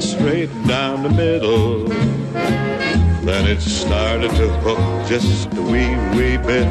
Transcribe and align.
straight 0.00 0.50
down 0.66 1.02
the 1.02 1.10
middle. 1.10 1.88
Then 3.26 3.46
it 3.46 3.60
started 3.60 4.30
to 4.32 4.48
hook 4.60 5.08
just 5.08 5.52
a 5.54 5.62
wee, 5.62 5.96
wee 6.16 6.36
bit. 6.36 6.66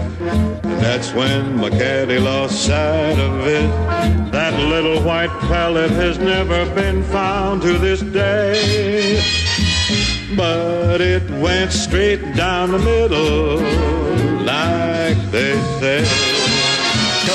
And 0.63 0.79
that's 0.81 1.13
when 1.13 1.57
my 1.57 1.69
caddy 1.69 2.17
lost 2.17 2.65
sight 2.65 3.19
of 3.19 3.45
it. 3.45 3.69
That 4.31 4.53
little 4.69 5.01
white 5.03 5.31
pellet 5.41 5.91
has 5.91 6.17
never 6.17 6.65
been 6.73 7.03
found 7.03 7.61
to 7.63 7.77
this 7.77 8.01
day. 8.01 9.21
But 10.35 11.01
it 11.01 11.29
went 11.41 11.71
straight 11.71 12.21
down 12.35 12.71
the 12.71 12.79
middle, 12.79 13.57
like 14.45 15.17
they 15.31 15.59
say. 15.79 16.05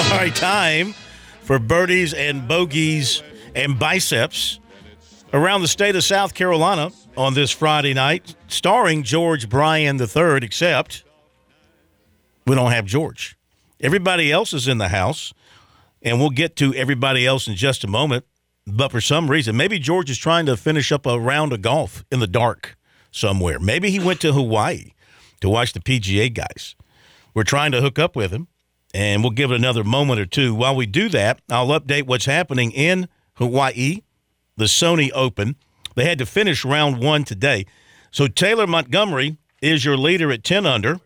All 0.13 0.19
right, 0.19 0.35
time 0.35 0.95
for 1.43 1.59
birdies 1.59 2.15
and 2.15 2.47
bogeys 2.47 3.23
and 3.55 3.79
biceps 3.79 4.61
around 5.33 5.63
the 5.63 5.69
state 5.69 5.97
of 5.97 6.05
South 6.05 6.35
Carolina 6.35 6.91
on 7.17 7.35
this 7.35 7.51
Friday 7.51 7.95
night, 7.95 8.35
starring 8.49 9.03
George 9.03 9.49
Bryan 9.49 10.01
III, 10.01 10.39
except 10.43 11.05
we 12.47 12.55
don't 12.55 12.73
have 12.73 12.87
George. 12.87 13.37
Everybody 13.81 14.33
else 14.33 14.53
is 14.53 14.69
in 14.69 14.79
the 14.79 14.89
house, 14.89 15.33
and 16.03 16.19
we'll 16.19 16.31
get 16.31 16.57
to 16.57 16.75
everybody 16.75 17.27
else 17.27 17.47
in 17.47 17.55
just 17.55 17.85
a 17.85 17.89
moment. 17.89 18.25
But 18.67 18.91
for 18.91 19.01
some 19.01 19.31
reason, 19.31 19.57
maybe 19.57 19.79
George 19.79 20.11
is 20.11 20.19
trying 20.19 20.47
to 20.47 20.57
finish 20.57 20.93
up 20.93 21.07
a 21.07 21.19
round 21.19 21.53
of 21.53 21.63
golf 21.63 22.05
in 22.11 22.21
the 22.21 22.27
dark 22.27 22.77
somewhere. 23.11 23.59
Maybe 23.59 23.91
he 23.91 23.99
went 23.99 24.21
to 24.21 24.33
Hawaii 24.33 24.93
to 25.41 25.49
watch 25.49 25.73
the 25.73 25.81
PGA 25.81 26.33
guys. 26.33 26.77
We're 27.35 27.45
trying 27.45 27.73
to 27.73 27.81
hook 27.81 27.99
up 27.99 28.17
with 28.17 28.33
him, 28.33 28.49
and 28.93 29.23
we'll 29.23 29.31
give 29.31 29.51
it 29.51 29.57
another 29.57 29.85
moment 29.85 30.21
or 30.21 30.27
two. 30.27 30.55
While 30.55 30.77
we 30.77 30.87
do 30.87 31.09
that, 31.11 31.41
I'll 31.49 31.69
update 31.69 32.07
what's 32.07 32.27
happening 32.27 32.71
in 32.73 33.09
Hawaii, 33.35 34.01
the 34.57 34.65
Sony 34.65 35.11
Open. 35.15 35.57
They 35.95 36.05
had 36.05 36.19
to 36.19 36.27
finish 36.27 36.65
round 36.65 37.03
one 37.03 37.25
today. 37.25 37.67
So 38.11 38.27
Taylor 38.27 38.67
Montgomery 38.67 39.37
is 39.61 39.85
your 39.85 39.97
leader 39.97 40.31
at 40.33 40.45
10 40.45 40.67
under. 40.67 41.01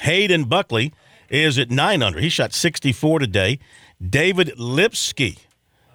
Hayden 0.00 0.44
Buckley 0.44 0.92
is 1.28 1.58
at 1.58 1.70
9 1.70 2.02
under. 2.02 2.20
He 2.20 2.28
shot 2.28 2.52
64 2.52 3.20
today. 3.20 3.58
David 4.06 4.52
Lipsky 4.58 5.38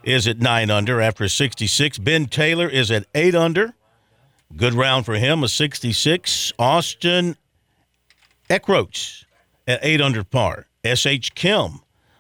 is 0.04 0.28
at 0.28 0.40
9 0.40 0.70
under 0.70 1.00
after 1.00 1.24
a 1.26 1.30
66. 1.30 2.00
Ben 2.00 2.26
Taylor 2.26 2.68
is 2.68 2.92
at 2.92 3.06
8 3.14 3.36
under. 3.36 3.74
Good 4.56 4.74
round 4.74 5.06
for 5.06 5.16
him, 5.16 5.44
a 5.44 5.48
66. 5.48 6.54
Austin 6.60 7.38
Eckroat 8.50 9.26
at 9.68 9.80
8 9.82 10.02
under 10.02 10.24
par. 10.24 10.68
S.H. 10.84 11.36
Kim 11.36 11.80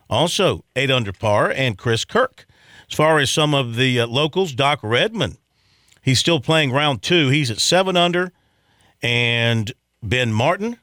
also 0.09 0.63
8 0.75 0.91
under 0.91 1.11
par. 1.11 1.51
And 1.51 1.77
Chris 1.77 2.05
Kirk. 2.05 2.45
As 2.91 2.97
far 2.97 3.19
as 3.19 3.31
some 3.31 3.53
of 3.53 3.77
the 3.77 4.01
uh, 4.01 4.07
locals, 4.07 4.51
Doc 4.51 4.81
Redman, 4.83 5.37
he's 6.01 6.19
still 6.19 6.41
playing 6.41 6.73
round 6.73 7.01
two. 7.01 7.29
He's 7.29 7.49
at 7.49 7.61
7 7.61 7.95
under. 7.95 8.33
And 9.01 9.71
Ben 10.03 10.33
Martin, 10.33 10.77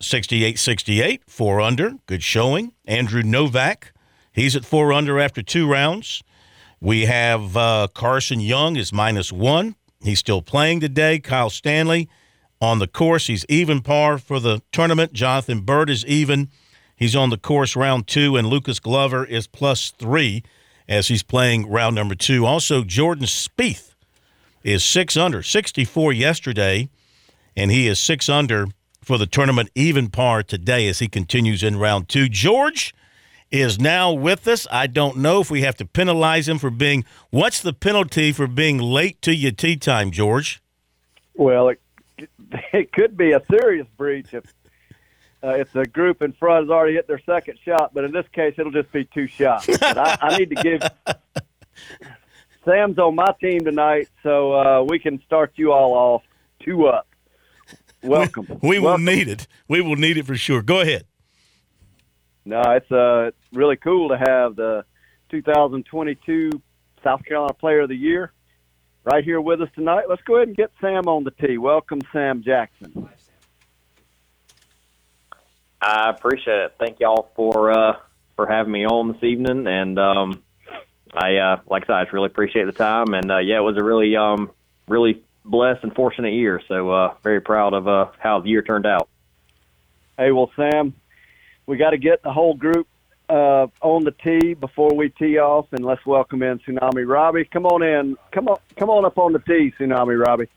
68 0.00 0.58
68, 0.58 1.22
4 1.28 1.60
under. 1.60 1.96
Good 2.06 2.22
showing. 2.22 2.72
Andrew 2.86 3.22
Novak, 3.22 3.92
he's 4.32 4.56
at 4.56 4.64
4 4.64 4.90
under 4.94 5.20
after 5.20 5.42
two 5.42 5.70
rounds. 5.70 6.22
We 6.80 7.04
have 7.04 7.54
uh, 7.58 7.88
Carson 7.92 8.40
Young 8.40 8.76
is 8.76 8.90
minus 8.90 9.30
one. 9.30 9.76
He's 10.00 10.20
still 10.20 10.40
playing 10.40 10.80
today. 10.80 11.18
Kyle 11.18 11.50
Stanley 11.50 12.08
on 12.58 12.78
the 12.78 12.88
course. 12.88 13.26
He's 13.26 13.44
even 13.50 13.82
par 13.82 14.16
for 14.16 14.40
the 14.40 14.62
tournament. 14.72 15.12
Jonathan 15.12 15.60
Byrd 15.60 15.90
is 15.90 16.06
even. 16.06 16.48
He's 16.96 17.14
on 17.14 17.28
the 17.28 17.36
course 17.36 17.76
round 17.76 18.06
two, 18.06 18.34
and 18.34 18.46
Lucas 18.46 18.80
Glover 18.80 19.26
is 19.26 19.46
plus 19.46 19.90
three 19.90 20.42
as 20.88 21.08
he's 21.08 21.22
playing 21.22 21.68
round 21.68 21.94
number 21.94 22.14
two. 22.14 22.44
Also, 22.46 22.84
Jordan 22.84 23.26
Spieth 23.26 23.94
is 24.62 24.84
six 24.84 25.16
under, 25.16 25.42
64 25.42 26.12
yesterday, 26.12 26.88
and 27.56 27.70
he 27.70 27.86
is 27.86 27.98
six 27.98 28.28
under 28.28 28.66
for 29.02 29.18
the 29.18 29.26
tournament, 29.26 29.70
even 29.74 30.08
par 30.08 30.42
today 30.42 30.88
as 30.88 30.98
he 30.98 31.08
continues 31.08 31.62
in 31.62 31.76
round 31.76 32.08
two. 32.08 32.28
George 32.28 32.94
is 33.50 33.78
now 33.78 34.12
with 34.12 34.48
us. 34.48 34.66
I 34.70 34.86
don't 34.86 35.18
know 35.18 35.40
if 35.40 35.50
we 35.50 35.62
have 35.62 35.76
to 35.76 35.84
penalize 35.84 36.48
him 36.48 36.58
for 36.58 36.70
being. 36.70 37.04
What's 37.30 37.60
the 37.60 37.72
penalty 37.72 38.32
for 38.32 38.46
being 38.46 38.78
late 38.78 39.20
to 39.22 39.34
your 39.34 39.52
tee 39.52 39.76
time, 39.76 40.10
George? 40.10 40.62
Well, 41.34 41.68
it, 41.68 41.80
it 42.72 42.92
could 42.92 43.16
be 43.16 43.32
a 43.32 43.42
serious 43.50 43.86
breach 43.96 44.32
if 44.32 44.44
uh, 45.44 45.50
if 45.50 45.72
the 45.72 45.84
group 45.84 46.22
in 46.22 46.32
front 46.32 46.64
has 46.66 46.70
already 46.70 46.94
hit 46.94 47.06
their 47.06 47.20
second 47.26 47.58
shot. 47.64 47.92
But 47.92 48.04
in 48.04 48.12
this 48.12 48.26
case, 48.32 48.54
it'll 48.58 48.72
just 48.72 48.90
be 48.92 49.04
two 49.04 49.26
shots. 49.26 49.66
But 49.78 49.98
I, 49.98 50.18
I 50.20 50.38
need 50.38 50.50
to 50.50 50.56
give. 50.56 50.82
Sam's 52.64 52.98
on 52.98 53.14
my 53.14 53.34
team 53.40 53.60
tonight, 53.64 54.08
so 54.22 54.52
uh, 54.54 54.82
we 54.82 54.98
can 54.98 55.20
start 55.26 55.52
you 55.56 55.72
all 55.72 55.92
off 55.92 56.22
two 56.60 56.86
up. 56.86 57.06
Welcome. 58.02 58.46
We, 58.62 58.70
we 58.70 58.78
will 58.78 58.86
Welcome. 58.86 59.04
need 59.04 59.28
it. 59.28 59.46
We 59.68 59.80
will 59.82 59.96
need 59.96 60.16
it 60.16 60.26
for 60.26 60.36
sure. 60.36 60.62
Go 60.62 60.80
ahead. 60.80 61.04
No, 62.46 62.60
it's 62.72 62.90
uh, 62.90 63.28
it's 63.28 63.36
really 63.52 63.76
cool 63.76 64.10
to 64.10 64.18
have 64.18 64.56
the 64.56 64.84
2022 65.30 66.50
South 67.02 67.24
Carolina 67.24 67.54
Player 67.54 67.80
of 67.80 67.88
the 67.88 67.96
Year 67.96 68.32
right 69.04 69.24
here 69.24 69.40
with 69.40 69.60
us 69.62 69.68
tonight. 69.74 70.04
Let's 70.08 70.22
go 70.22 70.36
ahead 70.36 70.48
and 70.48 70.56
get 70.56 70.70
Sam 70.80 71.06
on 71.08 71.24
the 71.24 71.30
tee. 71.32 71.58
Welcome, 71.58 72.00
Sam 72.12 72.42
Jackson. 72.42 73.03
I 75.84 76.08
appreciate 76.08 76.60
it. 76.60 76.74
Thank 76.78 77.00
y'all 77.00 77.30
for 77.36 77.70
uh, 77.70 77.96
for 78.36 78.46
having 78.46 78.72
me 78.72 78.86
on 78.86 79.12
this 79.12 79.22
evening, 79.22 79.66
and 79.66 79.98
um, 79.98 80.42
I 81.12 81.36
uh, 81.36 81.60
like 81.66 81.84
I 81.84 81.86
said, 81.86 81.92
I 81.92 82.10
really 82.10 82.28
appreciate 82.28 82.64
the 82.64 82.72
time. 82.72 83.12
And 83.12 83.30
uh, 83.30 83.38
yeah, 83.38 83.58
it 83.58 83.62
was 83.62 83.76
a 83.76 83.84
really 83.84 84.16
um, 84.16 84.50
really 84.88 85.22
blessed 85.44 85.84
and 85.84 85.94
fortunate 85.94 86.32
year. 86.32 86.62
So 86.68 86.90
uh, 86.90 87.14
very 87.22 87.42
proud 87.42 87.74
of 87.74 87.86
uh, 87.86 88.06
how 88.18 88.40
the 88.40 88.48
year 88.48 88.62
turned 88.62 88.86
out. 88.86 89.10
Hey, 90.16 90.32
well, 90.32 90.50
Sam, 90.56 90.94
we 91.66 91.76
got 91.76 91.90
to 91.90 91.98
get 91.98 92.22
the 92.22 92.32
whole 92.32 92.54
group 92.54 92.88
uh, 93.28 93.66
on 93.82 94.04
the 94.04 94.12
tee 94.12 94.54
before 94.54 94.94
we 94.94 95.10
tee 95.10 95.36
off, 95.38 95.66
and 95.72 95.84
let's 95.84 96.06
welcome 96.06 96.42
in 96.42 96.60
Tsunami 96.60 97.06
Robbie. 97.06 97.44
Come 97.44 97.66
on 97.66 97.82
in. 97.82 98.16
Come 98.32 98.48
on, 98.48 98.56
come 98.78 98.88
on 98.88 99.04
up 99.04 99.18
on 99.18 99.34
the 99.34 99.38
tee, 99.40 99.74
Tsunami 99.78 100.18
Robbie. 100.18 100.48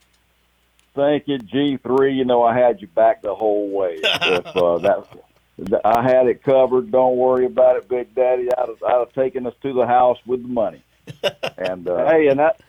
Thank 0.94 1.28
you, 1.28 1.38
G3. 1.38 2.16
You 2.16 2.24
know, 2.24 2.42
I 2.42 2.56
had 2.56 2.80
you 2.80 2.88
back 2.88 3.22
the 3.22 3.34
whole 3.34 3.70
way. 3.70 3.98
if 4.02 4.56
uh, 4.56 4.78
that, 4.78 5.82
I 5.84 6.02
had 6.02 6.26
it 6.26 6.42
covered. 6.42 6.90
Don't 6.90 7.16
worry 7.16 7.46
about 7.46 7.76
it, 7.76 7.88
Big 7.88 8.14
Daddy. 8.14 8.48
I'd 8.56 8.68
have, 8.68 8.82
I'd 8.82 8.98
have 8.98 9.12
taken 9.12 9.46
us 9.46 9.54
to 9.62 9.72
the 9.72 9.86
house 9.86 10.18
with 10.26 10.42
the 10.42 10.48
money. 10.48 10.82
And 11.56 11.88
uh, 11.88 12.08
Hey, 12.08 12.28
and 12.28 12.38
that 12.38 12.60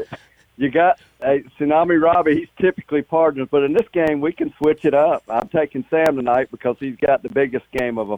you 0.57 0.69
got 0.69 0.99
hey, 1.21 1.43
Tsunami 1.59 2.01
Robbie. 2.01 2.37
He's 2.37 2.49
typically 2.59 3.01
partners, 3.01 3.47
but 3.51 3.63
in 3.63 3.73
this 3.73 3.87
game 3.91 4.19
we 4.19 4.31
can 4.33 4.53
switch 4.57 4.83
it 4.83 4.93
up. 4.93 5.23
I'm 5.29 5.47
taking 5.49 5.85
Sam 5.89 6.15
tonight 6.15 6.49
because 6.49 6.77
he's 6.79 6.95
got 6.95 7.21
the 7.21 7.29
biggest 7.29 7.69
game 7.71 7.97
of 7.97 8.11
a 8.11 8.17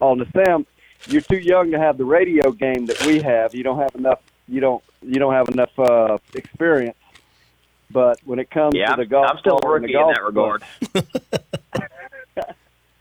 on 0.00 0.18
the 0.18 0.26
Sam, 0.32 0.66
you're 1.06 1.20
too 1.20 1.38
young 1.38 1.70
to 1.72 1.78
have 1.78 1.98
the 1.98 2.04
radio 2.04 2.50
game 2.50 2.86
that 2.86 3.04
we 3.06 3.20
have. 3.20 3.54
You 3.54 3.62
don't 3.62 3.78
have 3.78 3.94
enough. 3.94 4.20
You 4.48 4.60
don't. 4.60 4.82
You 5.02 5.14
don't 5.14 5.32
have 5.32 5.48
enough 5.48 5.78
uh, 5.78 6.18
experience. 6.34 6.96
But 7.94 8.18
when 8.24 8.40
it 8.40 8.50
comes 8.50 8.74
Yeah, 8.76 8.88
to 8.96 8.96
the 8.96 9.06
golf, 9.06 9.28
I'm 9.30 9.38
still 9.38 9.56
a 9.58 9.60
ball 9.60 9.76
and 9.76 9.84
the 9.84 9.94
rookie 9.94 10.00
in 10.00 10.14
that 10.14 10.24
regard. 10.24 10.62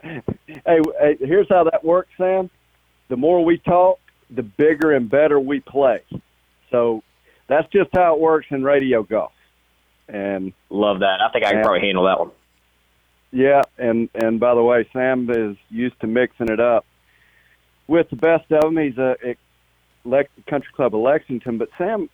hey, 0.04 0.22
hey, 0.66 1.18
here's 1.20 1.50
how 1.50 1.64
that 1.66 1.84
works, 1.84 2.09
Sam. 2.16 2.50
The 3.09 3.18
more 3.18 3.44
we 3.44 3.58
talk, 3.58 4.00
the 4.30 4.44
bigger 4.44 4.92
and 4.92 5.09
better 5.09 5.40
we 5.40 5.59
play. 5.62 6.02
So 6.70 7.02
that's 7.48 7.68
just 7.72 7.90
how 7.96 8.14
it 8.16 8.22
works 8.22 8.46
in 8.52 8.64
radio 8.64 9.02
golf. 9.02 9.31
And 10.08 10.54
Love 10.70 11.00
that. 11.00 11.22
I 11.22 11.31
think 11.31 11.44
I 11.44 11.50
can 11.50 11.58
Yeah. 11.60 11.64
probably 11.64 11.81
handle 11.81 12.04
that 12.06 12.20
one. 12.20 12.31
yeah, 13.31 13.62
and 13.80 14.10
and 14.14 14.40
by 14.40 14.54
the 14.54 14.62
way, 14.64 14.88
Sam 14.94 15.28
is 15.31 15.58
used 15.72 16.00
to 16.02 16.08
mixing 16.08 16.50
it 16.50 16.60
up 16.60 16.86
with 17.88 18.10
the 18.12 18.16
best 18.16 18.51
of 18.51 18.62
them. 18.62 18.78
He's 18.78 18.98
a, 19.00 19.16
a 19.25 20.24
country 20.48 20.72
club 20.75 20.94
of 20.94 21.01
Lexington, 21.01 21.57
but 21.57 21.69
Sam 21.80 22.10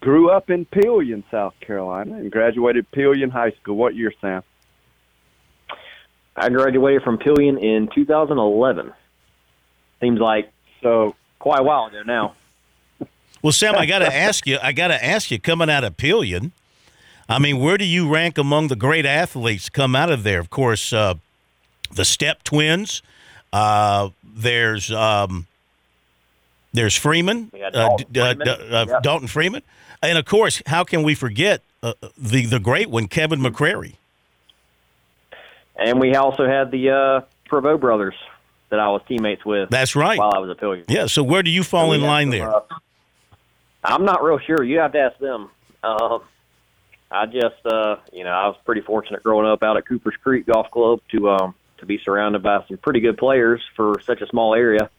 grew 0.00 0.30
up 0.30 0.50
in 0.50 0.64
Pelion, 0.64 1.22
South 1.30 1.54
Carolina, 1.60 2.16
and 2.16 2.30
graduated 2.32 2.90
Pelion 2.90 3.30
High 3.30 3.52
School. 3.52 3.76
What 3.76 3.94
year, 3.94 4.12
Sam? 4.20 4.42
I 6.36 6.48
graduated 6.48 7.02
from 7.02 7.18
Pelion 7.18 7.58
in 7.58 7.88
2011. 7.94 8.92
Seems 10.00 10.18
like 10.20 10.50
So 10.82 11.14
quite 11.38 11.60
a 11.60 11.62
while 11.62 11.86
ago 11.86 12.02
now. 12.04 12.34
Well, 13.42 13.52
Sam, 13.54 13.74
I 13.74 13.86
got 13.86 14.00
to 14.00 14.14
ask 14.14 14.46
you. 14.46 14.58
I 14.62 14.72
got 14.72 14.88
to 14.88 15.02
ask 15.02 15.30
you. 15.30 15.40
Coming 15.40 15.70
out 15.70 15.82
of 15.82 15.96
Pelion, 15.96 16.52
I 17.26 17.38
mean, 17.38 17.58
where 17.58 17.78
do 17.78 17.86
you 17.86 18.06
rank 18.06 18.36
among 18.36 18.68
the 18.68 18.76
great 18.76 19.06
athletes 19.06 19.70
come 19.70 19.96
out 19.96 20.10
of 20.10 20.24
there? 20.24 20.40
Of 20.40 20.50
course, 20.50 20.92
uh, 20.92 21.14
the 21.90 22.04
Step 22.04 22.42
Twins. 22.42 23.00
Uh, 23.50 24.10
there's 24.22 24.90
um, 24.92 25.46
there's 26.74 26.94
Freeman, 26.94 27.48
We 27.54 27.60
had 27.60 27.74
uh, 27.74 27.96
Dalton 27.96 28.06
D- 28.12 28.20
uh, 28.20 28.34
Freeman. 28.34 28.46
D- 28.46 28.74
uh, 28.74 28.86
Yep. 28.88 29.02
Dalton 29.04 29.28
Freeman, 29.28 29.62
and 30.02 30.18
of 30.18 30.24
course, 30.24 30.62
how 30.66 30.84
can 30.84 31.02
we 31.02 31.14
forget 31.14 31.62
uh, 31.82 31.94
the 32.16 32.46
the 32.46 32.60
great 32.60 32.90
one, 32.90 33.08
Kevin 33.08 33.40
McCrary? 33.40 33.94
And 35.76 35.98
we 35.98 36.14
also 36.14 36.46
had 36.46 36.70
the 36.70 36.90
uh, 36.90 37.20
Prevost 37.48 37.80
brothers 37.80 38.14
that 38.68 38.78
I 38.78 38.88
was 38.88 39.02
teammates 39.08 39.44
with 39.44 39.70
That's 39.70 39.96
right. 39.96 40.18
while 40.18 40.32
I 40.34 40.38
was 40.38 40.50
a 40.50 40.54
Pelion. 40.54 40.84
Yeah. 40.88 41.06
So 41.06 41.22
where 41.22 41.42
do 41.42 41.50
you 41.50 41.64
fall 41.64 41.92
in 41.92 42.02
line 42.02 42.26
some, 42.26 42.38
there? 42.38 42.54
uh, 42.54 42.60
I'm 43.82 44.04
not 44.04 44.22
real 44.22 44.38
sure. 44.38 44.62
You 44.62 44.78
have 44.78 44.92
to 44.92 44.98
ask 44.98 45.18
them. 45.18 45.50
Uh, 45.82 46.18
I 47.10 47.26
just, 47.26 47.64
uh, 47.64 47.96
you 48.12 48.24
know, 48.24 48.30
I 48.30 48.46
was 48.46 48.56
pretty 48.64 48.82
fortunate 48.82 49.22
growing 49.22 49.46
up 49.46 49.62
out 49.62 49.76
at 49.76 49.86
Cooper's 49.86 50.14
Creek 50.22 50.46
Golf 50.46 50.70
Club 50.70 51.00
to 51.10 51.30
um, 51.30 51.54
to 51.78 51.86
be 51.86 51.98
surrounded 52.04 52.42
by 52.42 52.62
some 52.68 52.76
pretty 52.76 53.00
good 53.00 53.16
players 53.16 53.62
for 53.74 54.00
such 54.04 54.20
a 54.20 54.26
small 54.26 54.54
area. 54.54 54.90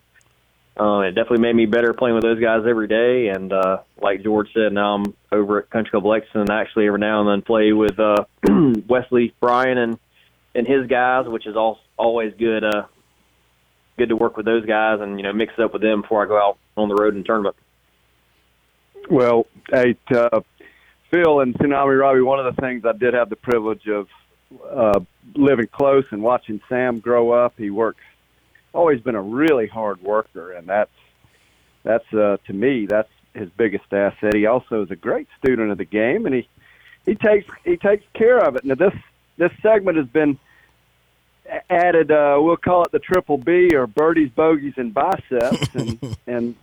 Uh, 0.79 1.01
it 1.01 1.11
definitely 1.11 1.41
made 1.41 1.55
me 1.55 1.65
better 1.65 1.93
playing 1.93 2.15
with 2.15 2.23
those 2.23 2.39
guys 2.39 2.63
every 2.67 2.87
day. 2.87 3.27
And 3.27 3.51
uh, 3.51 3.79
like 4.01 4.23
George 4.23 4.47
said, 4.53 4.71
now 4.71 4.95
I'm 4.95 5.13
over 5.31 5.59
at 5.59 5.69
Country 5.69 5.91
Club 5.91 6.05
Lexington. 6.05 6.41
And 6.41 6.49
actually, 6.49 6.87
every 6.87 6.99
now 6.99 7.21
and 7.21 7.29
then 7.29 7.41
play 7.41 7.73
with 7.73 7.99
uh, 7.99 8.23
Wesley 8.87 9.33
Bryan 9.39 9.77
and 9.77 9.99
and 10.53 10.67
his 10.67 10.87
guys, 10.87 11.27
which 11.27 11.47
is 11.47 11.55
all, 11.55 11.79
always 11.97 12.33
good. 12.37 12.63
Uh, 12.63 12.83
good 13.97 14.09
to 14.09 14.15
work 14.15 14.35
with 14.37 14.45
those 14.45 14.65
guys 14.65 14.99
and 15.01 15.19
you 15.19 15.23
know 15.23 15.33
mix 15.33 15.53
it 15.57 15.63
up 15.63 15.73
with 15.73 15.81
them 15.81 16.01
before 16.01 16.23
I 16.23 16.27
go 16.27 16.37
out 16.37 16.57
on 16.75 16.89
the 16.89 16.95
road 16.95 17.15
in 17.15 17.23
tournament. 17.23 17.55
Well, 19.09 19.45
hey, 19.71 19.95
uh, 20.15 20.41
Phil 21.11 21.41
and 21.41 21.53
Tsunami 21.55 21.99
Robbie, 21.99 22.21
one 22.21 22.39
of 22.39 22.55
the 22.55 22.61
things 22.61 22.83
I 22.85 22.93
did 22.93 23.13
have 23.13 23.29
the 23.29 23.35
privilege 23.35 23.87
of 23.87 24.07
uh, 24.69 24.99
living 25.35 25.67
close 25.71 26.05
and 26.11 26.21
watching 26.21 26.61
Sam 26.69 26.99
grow 26.99 27.31
up. 27.31 27.53
He 27.57 27.69
works, 27.69 28.01
always 28.73 29.01
been 29.01 29.15
a 29.15 29.21
really 29.21 29.67
hard 29.67 30.01
worker, 30.01 30.51
and 30.51 30.67
that's 30.67 30.91
that's 31.83 32.13
uh, 32.13 32.37
to 32.47 32.53
me 32.53 32.85
that's 32.85 33.09
his 33.33 33.49
biggest 33.57 33.91
asset. 33.91 34.35
He 34.35 34.45
also 34.45 34.83
is 34.83 34.91
a 34.91 34.95
great 34.95 35.27
student 35.37 35.71
of 35.71 35.77
the 35.77 35.85
game, 35.85 36.25
and 36.25 36.35
he 36.35 36.47
he 37.05 37.15
takes 37.15 37.47
he 37.63 37.77
takes 37.77 38.05
care 38.13 38.39
of 38.39 38.55
it. 38.55 38.65
Now 38.65 38.75
this 38.75 38.93
this 39.37 39.51
segment 39.61 39.97
has 39.97 40.07
been 40.07 40.37
added. 41.69 42.11
Uh, 42.11 42.37
we'll 42.39 42.57
call 42.57 42.83
it 42.83 42.91
the 42.91 42.99
triple 42.99 43.37
B 43.37 43.75
or 43.75 43.87
birdies, 43.87 44.29
bogeys, 44.29 44.73
and 44.77 44.93
biceps, 44.93 45.75
and 45.75 46.17
and 46.27 46.55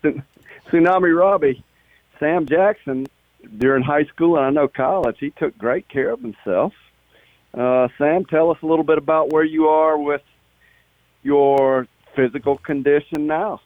Tsunami 0.69 1.16
Robbie, 1.16 1.62
Sam 2.19 2.46
Jackson 2.46 3.06
during 3.56 3.82
high 3.82 4.04
school 4.04 4.37
and 4.37 4.44
I 4.44 4.50
know 4.50 4.69
college, 4.69 5.16
he 5.19 5.31
took 5.31 5.56
great 5.56 5.88
care 5.88 6.11
of 6.11 6.20
himself. 6.20 6.72
Uh, 7.54 7.88
Sam, 7.96 8.25
tell 8.25 8.50
us 8.50 8.58
a 8.62 8.66
little 8.66 8.84
bit 8.84 8.99
about 8.99 9.32
where 9.32 9.44
you 9.44 9.69
are 9.69 9.99
with 9.99 10.22
your 11.22 11.87
physical 12.19 12.56
condition 12.59 13.29
now. 13.29 13.61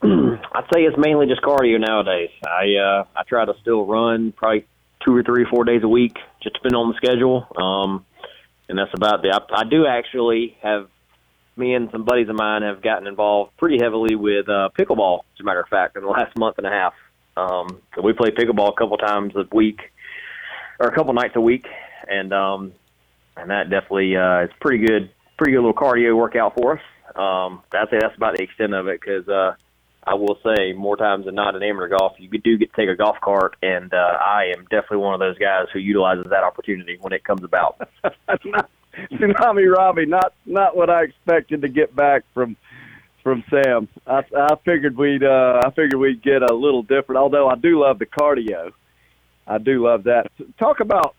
I'd 0.02 0.64
say 0.72 0.82
it's 0.82 0.96
mainly 0.96 1.26
just 1.26 1.42
cardio 1.42 1.78
nowadays. 1.78 2.30
I 2.42 2.76
uh, 2.76 3.04
I 3.14 3.22
try 3.28 3.44
to 3.44 3.52
still 3.60 3.84
run 3.84 4.32
probably 4.32 4.66
two 5.04 5.14
or 5.14 5.22
three 5.22 5.44
four 5.50 5.64
days 5.64 5.82
a 5.82 5.88
week, 5.88 6.16
just 6.42 6.54
depending 6.54 6.78
on 6.78 6.88
the 6.88 6.96
schedule. 6.96 7.46
Um, 7.56 8.06
and 8.68 8.78
that's 8.78 8.92
about 8.94 9.22
the. 9.22 9.28
I, 9.28 9.60
I 9.60 9.64
do 9.64 9.86
actually 9.86 10.56
have 10.62 10.88
me 11.56 11.74
and 11.74 11.90
some 11.92 12.04
buddies 12.04 12.28
of 12.28 12.36
mine 12.36 12.62
have 12.62 12.82
gotten 12.82 13.06
involved 13.06 13.56
pretty 13.58 13.78
heavily 13.80 14.16
with 14.16 14.48
uh, 14.48 14.70
pickleball. 14.78 15.20
As 15.34 15.40
a 15.40 15.44
matter 15.44 15.60
of 15.60 15.68
fact, 15.68 15.96
in 15.96 16.02
the 16.02 16.08
last 16.08 16.36
month 16.36 16.56
and 16.58 16.66
a 16.66 16.70
half, 16.70 16.94
um, 17.36 17.80
so 17.94 18.02
we 18.02 18.12
play 18.12 18.30
pickleball 18.30 18.72
a 18.72 18.76
couple 18.76 18.96
times 18.96 19.34
a 19.36 19.44
week, 19.54 19.80
or 20.80 20.88
a 20.88 20.94
couple 20.94 21.12
nights 21.12 21.36
a 21.36 21.40
week, 21.40 21.66
and 22.08 22.32
um, 22.32 22.72
and 23.36 23.50
that 23.50 23.70
definitely 23.70 24.16
uh, 24.16 24.44
is 24.44 24.50
pretty 24.60 24.84
good, 24.84 25.10
pretty 25.36 25.52
good 25.52 25.58
little 25.58 25.74
cardio 25.74 26.16
workout 26.16 26.54
for 26.54 26.74
us. 26.74 26.82
Um, 27.16 27.62
I'd 27.72 27.90
say 27.90 27.98
that's 28.00 28.16
about 28.16 28.36
the 28.36 28.42
extent 28.42 28.74
of 28.74 28.88
it 28.88 29.00
because 29.00 29.28
uh, 29.28 29.54
I 30.06 30.14
will 30.14 30.38
say 30.44 30.72
more 30.72 30.96
times 30.96 31.26
than 31.26 31.34
not 31.34 31.54
in 31.54 31.62
amateur 31.62 31.88
golf, 31.88 32.14
you 32.18 32.28
do 32.28 32.58
get 32.58 32.72
to 32.74 32.76
take 32.76 32.90
a 32.90 32.96
golf 32.96 33.16
cart, 33.22 33.56
and 33.62 33.92
uh, 33.92 33.96
I 33.96 34.52
am 34.56 34.64
definitely 34.64 34.98
one 34.98 35.14
of 35.14 35.20
those 35.20 35.38
guys 35.38 35.66
who 35.72 35.78
utilizes 35.78 36.26
that 36.30 36.44
opportunity 36.44 36.98
when 37.00 37.12
it 37.12 37.24
comes 37.24 37.42
about. 37.42 37.88
not, 38.44 38.70
Tsunami 39.12 39.72
Robbie, 39.74 40.06
not 40.06 40.34
not 40.46 40.76
what 40.76 40.90
I 40.90 41.04
expected 41.04 41.62
to 41.62 41.68
get 41.68 41.94
back 41.96 42.24
from 42.34 42.56
from 43.22 43.42
Sam. 43.48 43.88
I, 44.06 44.22
I 44.36 44.56
figured 44.64 44.96
we'd 44.96 45.24
uh, 45.24 45.62
I 45.64 45.70
figured 45.70 45.94
we'd 45.94 46.22
get 46.22 46.42
a 46.42 46.54
little 46.54 46.82
different. 46.82 47.18
Although 47.18 47.48
I 47.48 47.56
do 47.56 47.80
love 47.80 47.98
the 47.98 48.06
cardio, 48.06 48.72
I 49.46 49.58
do 49.58 49.84
love 49.84 50.04
that. 50.04 50.30
Talk 50.58 50.80
about 50.80 51.16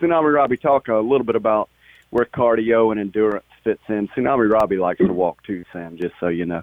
Tsunami 0.00 0.34
Robbie. 0.34 0.56
Talk 0.56 0.88
a 0.88 0.96
little 0.96 1.24
bit 1.24 1.36
about 1.36 1.70
where 2.10 2.24
cardio 2.24 2.90
and 2.90 3.00
endurance 3.00 3.44
fits 3.64 3.82
in. 3.88 4.08
Tsunami 4.08 4.50
Robbie 4.52 4.76
likes 4.76 4.98
to 4.98 5.12
walk 5.12 5.42
too, 5.44 5.64
Sam. 5.72 5.96
Just 5.96 6.14
so 6.20 6.28
you 6.28 6.46
know. 6.46 6.62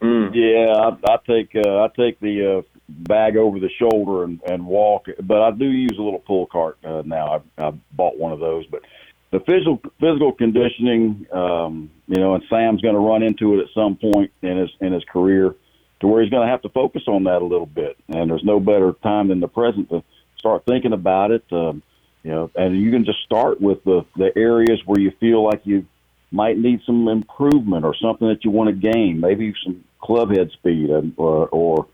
Mm. 0.00 0.32
Yeah, 0.34 0.74
I, 0.74 1.12
I 1.12 1.16
take 1.26 1.54
uh, 1.54 1.84
I 1.84 1.88
take 1.96 2.20
the 2.20 2.58
uh, 2.58 2.62
bag 2.88 3.36
over 3.36 3.58
the 3.58 3.70
shoulder 3.78 4.24
and, 4.24 4.40
and 4.46 4.66
walk, 4.66 5.06
but 5.22 5.40
I 5.40 5.50
do 5.50 5.64
use 5.64 5.96
a 5.98 6.02
little 6.02 6.18
pull 6.18 6.46
cart 6.46 6.78
uh, 6.84 7.02
now. 7.04 7.42
I, 7.58 7.66
I 7.68 7.72
bought 7.92 8.18
one 8.18 8.32
of 8.32 8.40
those, 8.40 8.66
but 8.66 8.82
the 9.30 9.40
physical 9.40 9.80
physical 10.00 10.32
conditioning, 10.32 11.26
um, 11.32 11.90
you 12.06 12.20
know, 12.20 12.34
and 12.34 12.44
Sam's 12.50 12.82
going 12.82 12.94
to 12.94 13.00
run 13.00 13.22
into 13.22 13.54
it 13.54 13.62
at 13.62 13.68
some 13.74 13.96
point 13.96 14.30
in 14.42 14.58
his 14.58 14.70
in 14.80 14.92
his 14.92 15.04
career, 15.04 15.54
to 16.00 16.06
where 16.06 16.22
he's 16.22 16.30
going 16.30 16.46
to 16.46 16.50
have 16.50 16.62
to 16.62 16.68
focus 16.68 17.02
on 17.06 17.24
that 17.24 17.40
a 17.40 17.44
little 17.46 17.66
bit. 17.66 17.96
And 18.08 18.30
there's 18.30 18.44
no 18.44 18.60
better 18.60 18.92
time 19.02 19.28
than 19.28 19.40
the 19.40 19.48
present 19.48 19.88
to 19.90 20.02
start 20.38 20.64
thinking 20.66 20.92
about 20.92 21.30
it. 21.30 21.44
Um, 21.50 21.82
you 22.22 22.30
know, 22.30 22.50
and 22.54 22.78
you 22.78 22.90
can 22.90 23.04
just 23.04 23.22
start 23.24 23.60
with 23.60 23.82
the 23.84 24.04
the 24.16 24.36
areas 24.36 24.82
where 24.84 25.00
you 25.00 25.12
feel 25.18 25.42
like 25.42 25.62
you 25.64 25.86
might 26.34 26.58
need 26.58 26.80
some 26.84 27.08
improvement 27.08 27.84
or 27.84 27.94
something 27.94 28.28
that 28.28 28.44
you 28.44 28.50
want 28.50 28.68
to 28.68 28.92
gain, 28.92 29.20
maybe 29.20 29.54
some 29.64 29.84
club 30.00 30.30
head 30.30 30.50
speed 30.52 30.90
or, 31.16 31.48
or 31.48 31.86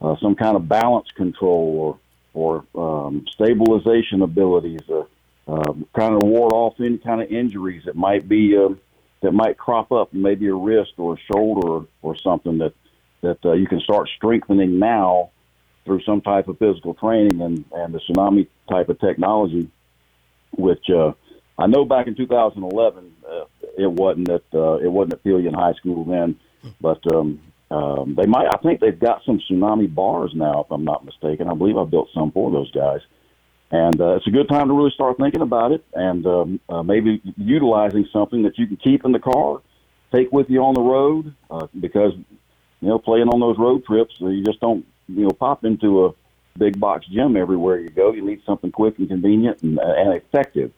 uh, 0.00 0.14
some 0.20 0.34
kind 0.34 0.56
of 0.56 0.68
balance 0.68 1.08
control 1.16 1.76
or 1.78 1.98
or 2.34 2.64
um, 2.74 3.24
stabilization 3.30 4.20
abilities. 4.20 4.82
Uh, 4.90 5.04
um, 5.48 5.86
kind 5.96 6.14
of 6.14 6.22
ward 6.24 6.52
off 6.52 6.74
any 6.80 6.98
kind 6.98 7.22
of 7.22 7.30
injuries 7.30 7.84
that 7.86 7.94
might 7.94 8.28
be 8.28 8.56
uh, 8.56 8.68
that 9.22 9.32
might 9.32 9.56
crop 9.56 9.92
up, 9.92 10.12
maybe 10.12 10.48
a 10.48 10.54
wrist 10.54 10.92
or 10.98 11.14
a 11.14 11.32
shoulder 11.32 11.68
or, 11.68 11.86
or 12.02 12.16
something 12.18 12.58
that 12.58 12.74
that 13.22 13.38
uh, 13.44 13.52
you 13.52 13.66
can 13.66 13.80
start 13.80 14.08
strengthening 14.16 14.78
now 14.78 15.30
through 15.84 16.02
some 16.02 16.20
type 16.20 16.48
of 16.48 16.58
physical 16.58 16.94
training 16.94 17.40
and 17.40 17.64
and 17.72 17.94
the 17.94 18.00
tsunami 18.00 18.48
type 18.68 18.88
of 18.88 18.98
technology, 18.98 19.70
which 20.50 20.90
uh, 20.90 21.12
I 21.58 21.66
know 21.68 21.84
back 21.84 22.08
in 22.08 22.16
2011 22.16 23.12
uh, 23.15 23.15
it 23.78 23.90
wasn't 23.90 24.28
at 24.28 24.44
uh, 24.54 24.76
it 24.76 24.90
wasn't 24.90 25.14
at 25.14 25.24
Pelion 25.24 25.54
High 25.54 25.74
School 25.74 26.04
then, 26.04 26.38
but 26.80 27.00
um, 27.14 27.40
um, 27.70 28.14
they 28.16 28.26
might. 28.26 28.46
I 28.46 28.58
think 28.58 28.80
they've 28.80 28.98
got 28.98 29.22
some 29.24 29.40
tsunami 29.40 29.92
bars 29.92 30.32
now, 30.34 30.62
if 30.62 30.70
I'm 30.70 30.84
not 30.84 31.04
mistaken. 31.04 31.48
I 31.48 31.54
believe 31.54 31.76
I 31.76 31.84
built 31.84 32.08
some 32.14 32.32
for 32.32 32.50
those 32.50 32.70
guys 32.70 33.00
and 33.70 34.00
uh, 34.00 34.16
it's 34.16 34.26
a 34.26 34.30
good 34.30 34.48
time 34.48 34.68
to 34.68 34.74
really 34.74 34.92
start 34.92 35.16
thinking 35.18 35.40
about 35.40 35.72
it 35.72 35.84
and 35.94 36.26
um, 36.26 36.60
uh, 36.68 36.82
maybe 36.82 37.20
utilizing 37.36 38.06
something 38.12 38.42
that 38.44 38.58
you 38.58 38.66
can 38.66 38.76
keep 38.76 39.04
in 39.04 39.12
the 39.12 39.18
car, 39.18 39.60
take 40.14 40.30
with 40.30 40.48
you 40.48 40.62
on 40.62 40.74
the 40.74 40.80
road, 40.80 41.34
uh, 41.50 41.66
because 41.80 42.12
you 42.80 42.88
know 42.88 42.98
playing 42.98 43.28
on 43.28 43.40
those 43.40 43.58
road 43.58 43.84
trips, 43.84 44.14
uh, 44.22 44.28
you 44.28 44.44
just 44.44 44.60
don't 44.60 44.86
you 45.08 45.24
know 45.24 45.30
pop 45.30 45.64
into 45.64 46.06
a 46.06 46.14
big 46.56 46.78
box 46.78 47.06
gym 47.06 47.36
everywhere 47.36 47.80
you 47.80 47.88
go. 47.88 48.12
You 48.12 48.24
need 48.24 48.42
something 48.46 48.70
quick 48.70 48.98
and 48.98 49.08
convenient 49.08 49.62
and, 49.62 49.78
uh, 49.80 49.94
and 49.96 50.14
effective, 50.14 50.72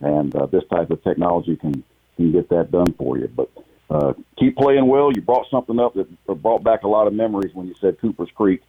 and 0.00 0.34
uh, 0.34 0.46
this 0.46 0.64
type 0.70 0.90
of 0.90 1.02
technology 1.04 1.56
can 1.56 1.84
can 2.20 2.32
get 2.32 2.48
that 2.50 2.70
done 2.70 2.92
for 2.94 3.18
you. 3.18 3.28
But 3.28 3.50
uh, 3.90 4.12
keep 4.38 4.56
playing 4.56 4.86
well. 4.86 5.10
You 5.14 5.22
brought 5.22 5.46
something 5.50 5.78
up 5.78 5.94
that 5.94 6.42
brought 6.42 6.62
back 6.62 6.84
a 6.84 6.88
lot 6.88 7.06
of 7.06 7.12
memories 7.12 7.54
when 7.54 7.66
you 7.66 7.74
said 7.80 8.00
Cooper's 8.00 8.30
Creek 8.34 8.62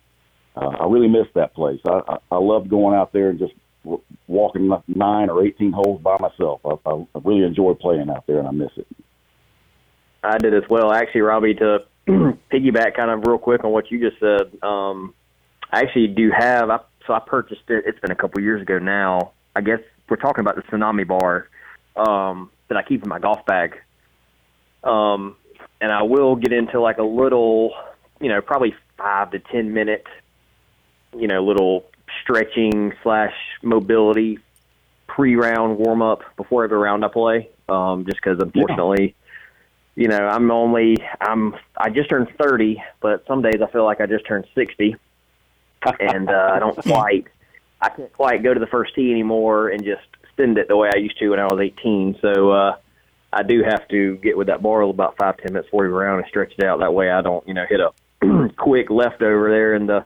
uh, 0.56 0.68
I 0.80 0.86
really 0.88 1.08
miss 1.08 1.28
that 1.36 1.54
place. 1.54 1.80
I, 1.86 2.02
I, 2.08 2.18
I 2.32 2.38
loved 2.38 2.70
going 2.70 2.96
out 2.96 3.14
there 3.14 3.30
and 3.30 3.40
just 3.40 3.54
walking 4.28 4.70
nine 4.88 5.30
or 5.30 5.44
18 5.46 5.72
holes 5.72 6.02
by 6.02 6.18
myself. 6.20 6.62
I, 6.66 6.76
I, 6.90 7.06
I 7.16 7.20
really 7.24 7.46
enjoy 7.46 7.74
playing 7.74 8.10
out 8.10 8.28
there, 8.28 8.40
and 8.40 8.48
I 8.48 8.52
miss 8.52 8.72
it. 8.76 8.88
I 10.24 10.38
did 10.38 10.54
as 10.54 10.64
well. 10.70 10.92
Actually, 10.92 11.22
Robbie, 11.22 11.56
to 11.56 11.86
piggyback 12.08 12.96
kind 12.96 13.12
of 13.12 13.26
real 13.26 13.38
quick 13.38 13.64
on 13.64 13.72
what 13.72 13.90
you 13.90 14.00
just 14.00 14.20
said, 14.20 14.62
um, 14.62 15.14
I 15.72 15.82
actually 15.82 16.08
do 16.08 16.32
have, 16.38 16.70
I, 16.70 16.80
so 17.08 17.14
I 17.14 17.20
purchased 17.20 17.62
it, 17.70 17.86
it's 17.88 18.00
been 18.00 18.12
a 18.12 18.16
couple 18.16 18.42
years 18.42 18.62
ago 18.62 18.78
now. 18.78 19.32
I 19.56 19.62
guess 19.62 19.80
we're 20.10 20.18
talking 20.18 20.42
about 20.42 20.58
the 20.58 20.64
Tsunami 20.64 21.08
bar 21.08 21.48
um, 21.96 22.52
that 22.72 22.78
I 22.78 22.84
keep 22.84 23.04
in 23.04 23.10
my 23.10 23.20
golf 23.20 23.46
bag. 23.46 23.76
Um, 24.84 25.36
and 25.82 25.92
I 25.92 26.04
will 26.04 26.36
get 26.36 26.54
into 26.54 26.80
like 26.80 26.98
a 26.98 27.04
little, 27.04 27.74
you 28.22 28.30
know, 28.30 28.42
probably 28.42 28.74
five 28.98 29.32
to 29.32 29.40
10 29.40 29.74
minute 29.74 30.08
you 31.18 31.28
know, 31.28 31.44
little 31.44 31.86
stretching 32.22 32.94
slash 33.04 33.34
mobility 33.62 34.40
pre-round 35.08 35.78
warm 35.78 36.02
up 36.02 36.22
before 36.38 36.64
every 36.64 36.78
round 36.78 37.04
I 37.04 37.10
play. 37.10 37.50
Um, 37.68 38.06
just 38.06 38.18
because 38.18 38.40
unfortunately, 38.40 39.16
yeah. 39.96 40.02
you 40.02 40.08
know, 40.08 40.28
I'm 40.28 40.52
only 40.52 40.98
I'm 41.20 41.56
I 41.78 41.90
just 41.90 42.10
turned 42.10 42.30
30, 42.42 42.82
but 43.02 43.26
some 43.28 43.42
days 43.42 43.62
I 43.62 43.72
feel 43.72 43.86
like 43.86 44.02
I 44.02 44.06
just 44.06 44.26
turned 44.26 44.46
60, 44.56 44.96
and 46.00 46.30
uh, 46.30 46.52
I 46.54 46.60
don't 46.60 46.78
quite 46.84 47.28
I 47.82 47.90
can't 47.90 48.14
quite 48.14 48.44
go 48.44 48.54
to 48.54 48.60
the 48.60 48.68
first 48.68 48.94
tee 48.96 49.12
anymore 49.12 49.70
and 49.70 49.84
just 49.84 50.02
spend 50.34 50.58
it 50.58 50.68
the 50.68 50.78
way 50.78 50.90
I 50.94 50.98
used 50.98 51.18
to 51.20 51.30
when 51.30 51.40
I 51.40 51.46
was 51.46 51.60
18. 51.60 52.20
So 52.22 52.52
uh, 52.52 52.76
I 53.34 53.44
do 53.44 53.64
have 53.64 53.88
to 53.90 54.18
get 54.18 54.38
with 54.38 54.48
that 54.48 54.62
bar 54.62 54.82
about 54.82 55.18
five 55.18 55.38
ten 55.38 55.54
minutes 55.54 55.68
before 55.68 55.86
every 55.86 55.96
round 55.96 56.20
and 56.20 56.30
stretch 56.30 56.54
it 56.58 56.66
out. 56.66 56.80
That 56.80 56.94
way 56.94 57.10
I 57.10 57.22
don't 57.22 57.48
you 57.48 57.54
know 57.54 57.66
hit 57.70 57.80
a 57.80 57.92
quick 58.58 58.90
leftover 58.90 59.50
there 59.50 59.76
in 59.76 59.88
the 59.88 60.06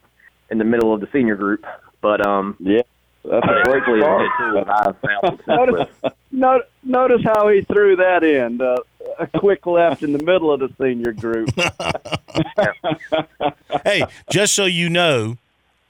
in 0.52 0.58
the 0.58 0.64
middle 0.64 0.94
of 0.94 1.02
the 1.02 1.08
senior 1.12 1.36
group. 1.36 1.66
But 2.02 2.26
um, 2.26 2.56
yeah, 2.60 2.82
that's 3.24 3.46
a 3.46 3.64
great 3.64 3.88
notice, 5.48 5.90
notice, 6.32 6.68
notice 6.84 7.22
how 7.24 7.50
he 7.50 7.62
threw 7.62 7.96
that 7.96 8.24
in. 8.24 8.62
Uh, 8.62 8.78
a 9.18 9.28
quick 9.28 9.66
left 9.66 10.04
in 10.04 10.12
the 10.12 10.24
middle 10.24 10.52
of 10.52 10.60
the 10.60 10.70
senior 10.80 11.14
group. 11.14 11.50
hey, 13.84 14.04
just 14.30 14.54
so 14.54 14.66
you 14.66 14.90
know, 14.90 15.38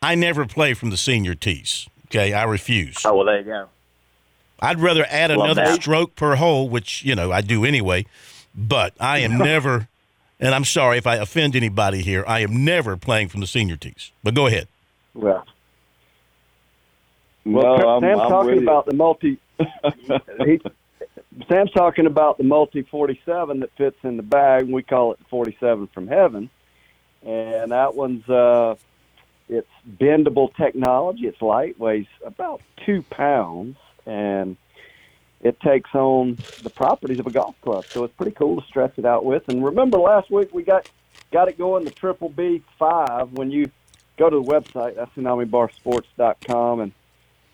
I 0.01 0.15
never 0.15 0.45
play 0.45 0.73
from 0.73 0.89
the 0.89 0.97
senior 0.97 1.35
tees. 1.35 1.87
Okay, 2.05 2.33
I 2.33 2.43
refuse. 2.43 2.97
Oh 3.03 3.15
well, 3.15 3.25
there 3.25 3.39
you 3.39 3.45
go. 3.45 3.67
I'd 4.59 4.79
rather 4.79 5.05
add 5.09 5.31
Love 5.31 5.45
another 5.45 5.69
that. 5.69 5.81
stroke 5.81 6.15
per 6.15 6.35
hole, 6.35 6.69
which 6.69 7.03
you 7.03 7.15
know 7.15 7.31
I 7.31 7.41
do 7.41 7.65
anyway. 7.65 8.05
But 8.55 8.93
I 8.99 9.19
am 9.19 9.37
never, 9.39 9.87
and 10.39 10.55
I'm 10.55 10.65
sorry 10.65 10.97
if 10.97 11.07
I 11.07 11.15
offend 11.15 11.55
anybody 11.55 12.01
here. 12.01 12.23
I 12.27 12.39
am 12.39 12.63
never 12.63 12.97
playing 12.97 13.29
from 13.29 13.41
the 13.41 13.47
senior 13.47 13.77
tees. 13.77 14.11
But 14.23 14.33
go 14.33 14.47
ahead. 14.47 14.67
Well, 15.13 15.45
No, 17.45 17.59
well 17.59 17.89
I'm, 17.89 18.01
Sam's 18.03 18.19
I'm 18.21 18.29
talking 18.29 18.63
about 18.63 18.85
the 18.85 18.93
multi. 18.93 19.37
he, 20.45 20.61
Sam's 21.49 21.71
talking 21.71 22.05
about 22.05 22.37
the 22.37 22.43
multi 22.43 22.81
47 22.83 23.59
that 23.59 23.71
fits 23.77 23.97
in 24.03 24.17
the 24.17 24.23
bag, 24.23 24.63
and 24.63 24.73
we 24.73 24.83
call 24.83 25.13
it 25.13 25.19
47 25.29 25.87
from 25.87 26.07
heaven. 26.07 26.49
And 27.23 27.71
that 27.71 27.95
one's 27.95 28.27
uh, 28.29 28.75
it's 29.49 29.67
bendable 29.99 30.55
technology. 30.55 31.27
It's 31.27 31.41
light, 31.41 31.79
weighs 31.79 32.07
about 32.25 32.61
two 32.85 33.01
pounds, 33.03 33.77
and 34.05 34.57
it 35.41 35.59
takes 35.59 35.93
on 35.93 36.37
the 36.63 36.69
properties 36.69 37.19
of 37.19 37.27
a 37.27 37.31
golf 37.31 37.55
club. 37.61 37.85
So 37.85 38.03
it's 38.03 38.13
pretty 38.15 38.31
cool 38.31 38.59
to 38.59 38.67
stretch 38.67 38.97
it 38.97 39.05
out 39.05 39.25
with. 39.25 39.47
And 39.49 39.63
remember, 39.63 39.97
last 39.97 40.31
week 40.31 40.53
we 40.53 40.63
got 40.63 40.89
got 41.31 41.47
it 41.47 41.57
going 41.57 41.85
the 41.85 41.91
triple 41.91 42.29
B 42.29 42.63
five. 42.79 43.31
When 43.31 43.51
you 43.51 43.69
go 44.17 44.29
to 44.29 44.37
the 44.37 44.43
website, 44.43 44.95
that's 44.95 45.11
tsunamibarsports.com, 45.11 46.79
and 46.79 46.91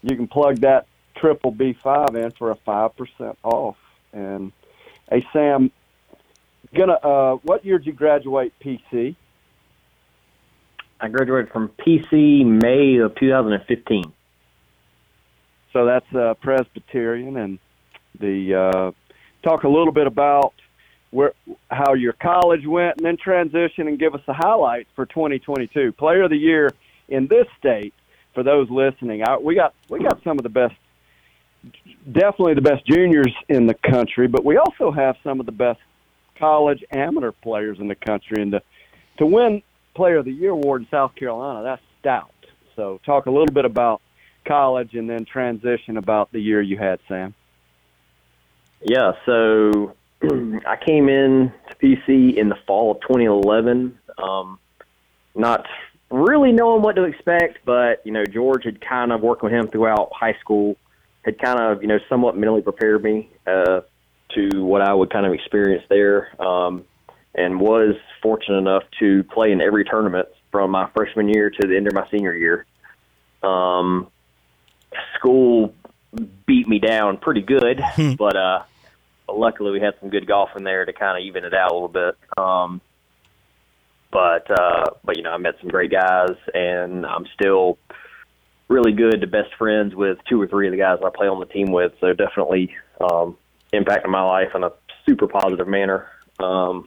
you 0.04 0.16
can 0.16 0.28
plug 0.28 0.60
that 0.60 0.88
triple 1.16 1.52
B 1.52 1.74
five 1.74 2.16
in 2.16 2.32
for 2.32 2.52
a 2.52 2.56
five 2.56 2.96
percent 2.96 3.38
off. 3.44 3.78
And 4.14 4.52
hey, 5.10 5.26
Sam, 5.34 5.72
gonna 6.74 6.94
uh, 6.94 7.36
what 7.44 7.66
year 7.66 7.78
did 7.78 7.88
you 7.88 7.94
graduate 7.94 8.54
PC? 8.64 9.16
I 11.02 11.08
graduated 11.10 11.52
from 11.52 11.70
PC 11.70 12.46
May 12.46 12.98
of 12.98 13.16
2015. 13.16 14.14
So 15.74 15.86
that's 15.86 16.14
uh, 16.14 16.34
Presbyterian, 16.42 17.38
and 17.38 17.60
the 18.20 18.56
uh, 18.56 18.92
talk 19.48 19.64
a 19.64 19.70
little 19.70 19.94
bit 19.94 20.08
about 20.08 20.54
where 21.12 21.34
how 21.70 21.94
your 21.94 22.14
college 22.14 22.66
went, 22.66 22.98
and 22.98 23.06
then 23.06 23.18
transition 23.18 23.88
and 23.88 23.98
give 24.00 24.14
us 24.16 24.22
the 24.28 24.34
highlights 24.34 24.90
for 24.96 25.06
2022 25.06 25.94
Player 25.94 26.24
of 26.24 26.30
the 26.30 26.38
Year 26.38 26.72
in 27.08 27.28
this 27.28 27.46
state. 27.60 27.94
For 28.34 28.44
those 28.44 28.70
listening, 28.70 29.24
I, 29.24 29.38
we 29.38 29.56
got 29.56 29.74
we 29.90 30.00
got 30.00 30.24
some 30.24 30.40
of 30.40 30.44
the 30.44 30.50
best, 30.50 30.76
definitely 32.10 32.54
the 32.54 32.62
best 32.62 32.86
juniors 32.86 33.34
in 33.50 33.68
the 33.68 33.74
country, 33.74 34.28
but 34.28 34.46
we 34.46 34.58
also 34.58 34.92
have 34.92 35.18
some 35.24 35.42
of 35.42 35.46
the 35.46 35.52
best 35.52 35.80
college 36.38 36.84
amateur 36.92 37.32
players 37.32 37.80
in 37.80 37.88
the 37.88 37.96
country, 37.96 38.42
and 38.42 38.54
to 38.54 38.62
to 39.18 39.26
win 39.26 39.62
Player 39.96 40.18
of 40.18 40.26
the 40.26 40.32
Year 40.32 40.52
award 40.52 40.84
in 40.84 40.88
South 40.90 41.14
Carolina, 41.16 41.64
that's 41.64 41.82
stout. 42.00 42.32
So 42.78 43.02
talk 43.06 43.26
a 43.26 43.32
little 43.32 43.54
bit 43.54 43.66
about 43.66 44.02
college 44.46 44.94
and 44.94 45.10
then 45.10 45.26
transition 45.26 45.98
about 45.98 46.32
the 46.32 46.40
year 46.40 46.62
you 46.62 46.78
had, 46.78 47.00
Sam. 47.08 47.34
Yeah, 48.84 49.14
so 49.26 49.96
I 50.24 50.78
came 50.86 51.10
in 51.10 51.52
to 51.70 51.76
PC 51.76 52.36
in 52.36 52.50
the 52.50 52.58
fall 52.68 52.92
of 52.92 53.02
2011. 53.02 53.98
Um, 54.18 54.60
not 55.36 55.66
really 56.10 56.52
knowing 56.52 56.82
what 56.82 56.96
to 56.96 57.04
expect, 57.04 57.60
but 57.66 58.02
you 58.06 58.12
know 58.12 58.26
George 58.26 58.66
had 58.66 58.82
kind 58.82 59.12
of 59.12 59.22
worked 59.22 59.44
with 59.44 59.54
him 59.54 59.68
throughout 59.68 60.12
high 60.14 60.38
school, 60.42 60.76
had 61.24 61.40
kind 61.40 61.60
of 61.60 61.82
you 61.82 61.88
know 61.88 62.00
somewhat 62.10 62.38
mentally 62.38 62.62
prepared 62.62 63.04
me 63.04 63.30
uh, 63.48 63.82
to 64.36 64.64
what 64.64 64.82
I 64.82 64.94
would 64.94 65.12
kind 65.12 65.26
of 65.26 65.34
experience 65.34 65.84
there, 65.90 66.42
um, 66.42 66.86
and 67.36 67.60
was 67.60 67.96
fortunate 68.22 68.58
enough 68.58 68.84
to 69.00 69.24
play 69.26 69.52
in 69.52 69.62
every 69.62 69.86
tournament 69.86 70.28
from 70.52 70.72
my 70.72 70.90
freshman 70.96 71.30
year 71.30 71.50
to 71.50 71.68
the 71.68 71.76
end 71.76 71.88
of 71.88 71.94
my 71.94 72.08
senior 72.12 72.34
year. 72.34 72.66
Um, 73.42 74.12
school 75.18 75.74
beat 76.46 76.68
me 76.68 76.80
down 76.80 77.18
pretty 77.18 77.42
good, 77.42 77.82
but 78.18 78.36
uh, 78.36 78.64
luckily 79.30 79.72
we 79.72 79.80
had 79.80 79.94
some 80.00 80.10
good 80.10 80.28
golf 80.28 80.50
in 80.56 80.64
there 80.64 80.86
to 80.86 80.94
kind 80.94 81.18
of 81.18 81.26
even 81.26 81.46
it 81.46 81.54
out 81.54 81.72
a 81.72 81.74
little 81.74 81.88
bit. 81.88 82.18
Um, 82.38 82.82
but 84.12 84.50
uh, 84.52 84.92
but 85.04 85.18
you 85.18 85.24
know 85.24 85.32
I 85.32 85.38
met 85.38 85.56
some 85.60 85.70
great 85.70 85.92
guys, 85.92 86.36
and 86.54 87.06
I'm 87.06 87.26
still 87.34 87.78
really 88.68 88.94
good 88.94 89.22
to 89.22 89.28
best 89.28 89.54
friends 89.58 89.96
with 89.96 90.18
two 90.30 90.42
or 90.42 90.48
three 90.48 90.68
of 90.68 90.72
the 90.72 90.78
guys 90.78 91.00
I 91.06 91.10
play 91.14 91.28
on 91.28 91.40
the 91.40 91.46
team 91.46 91.72
with. 91.72 91.94
So 92.00 92.14
definitely 92.14 92.74
um, 93.02 93.38
impacted 93.74 94.10
my 94.10 94.24
life 94.24 94.50
in 94.56 94.64
a 94.64 94.72
super 95.06 95.28
positive 95.28 95.68
manner. 95.68 96.08
Um, 96.40 96.86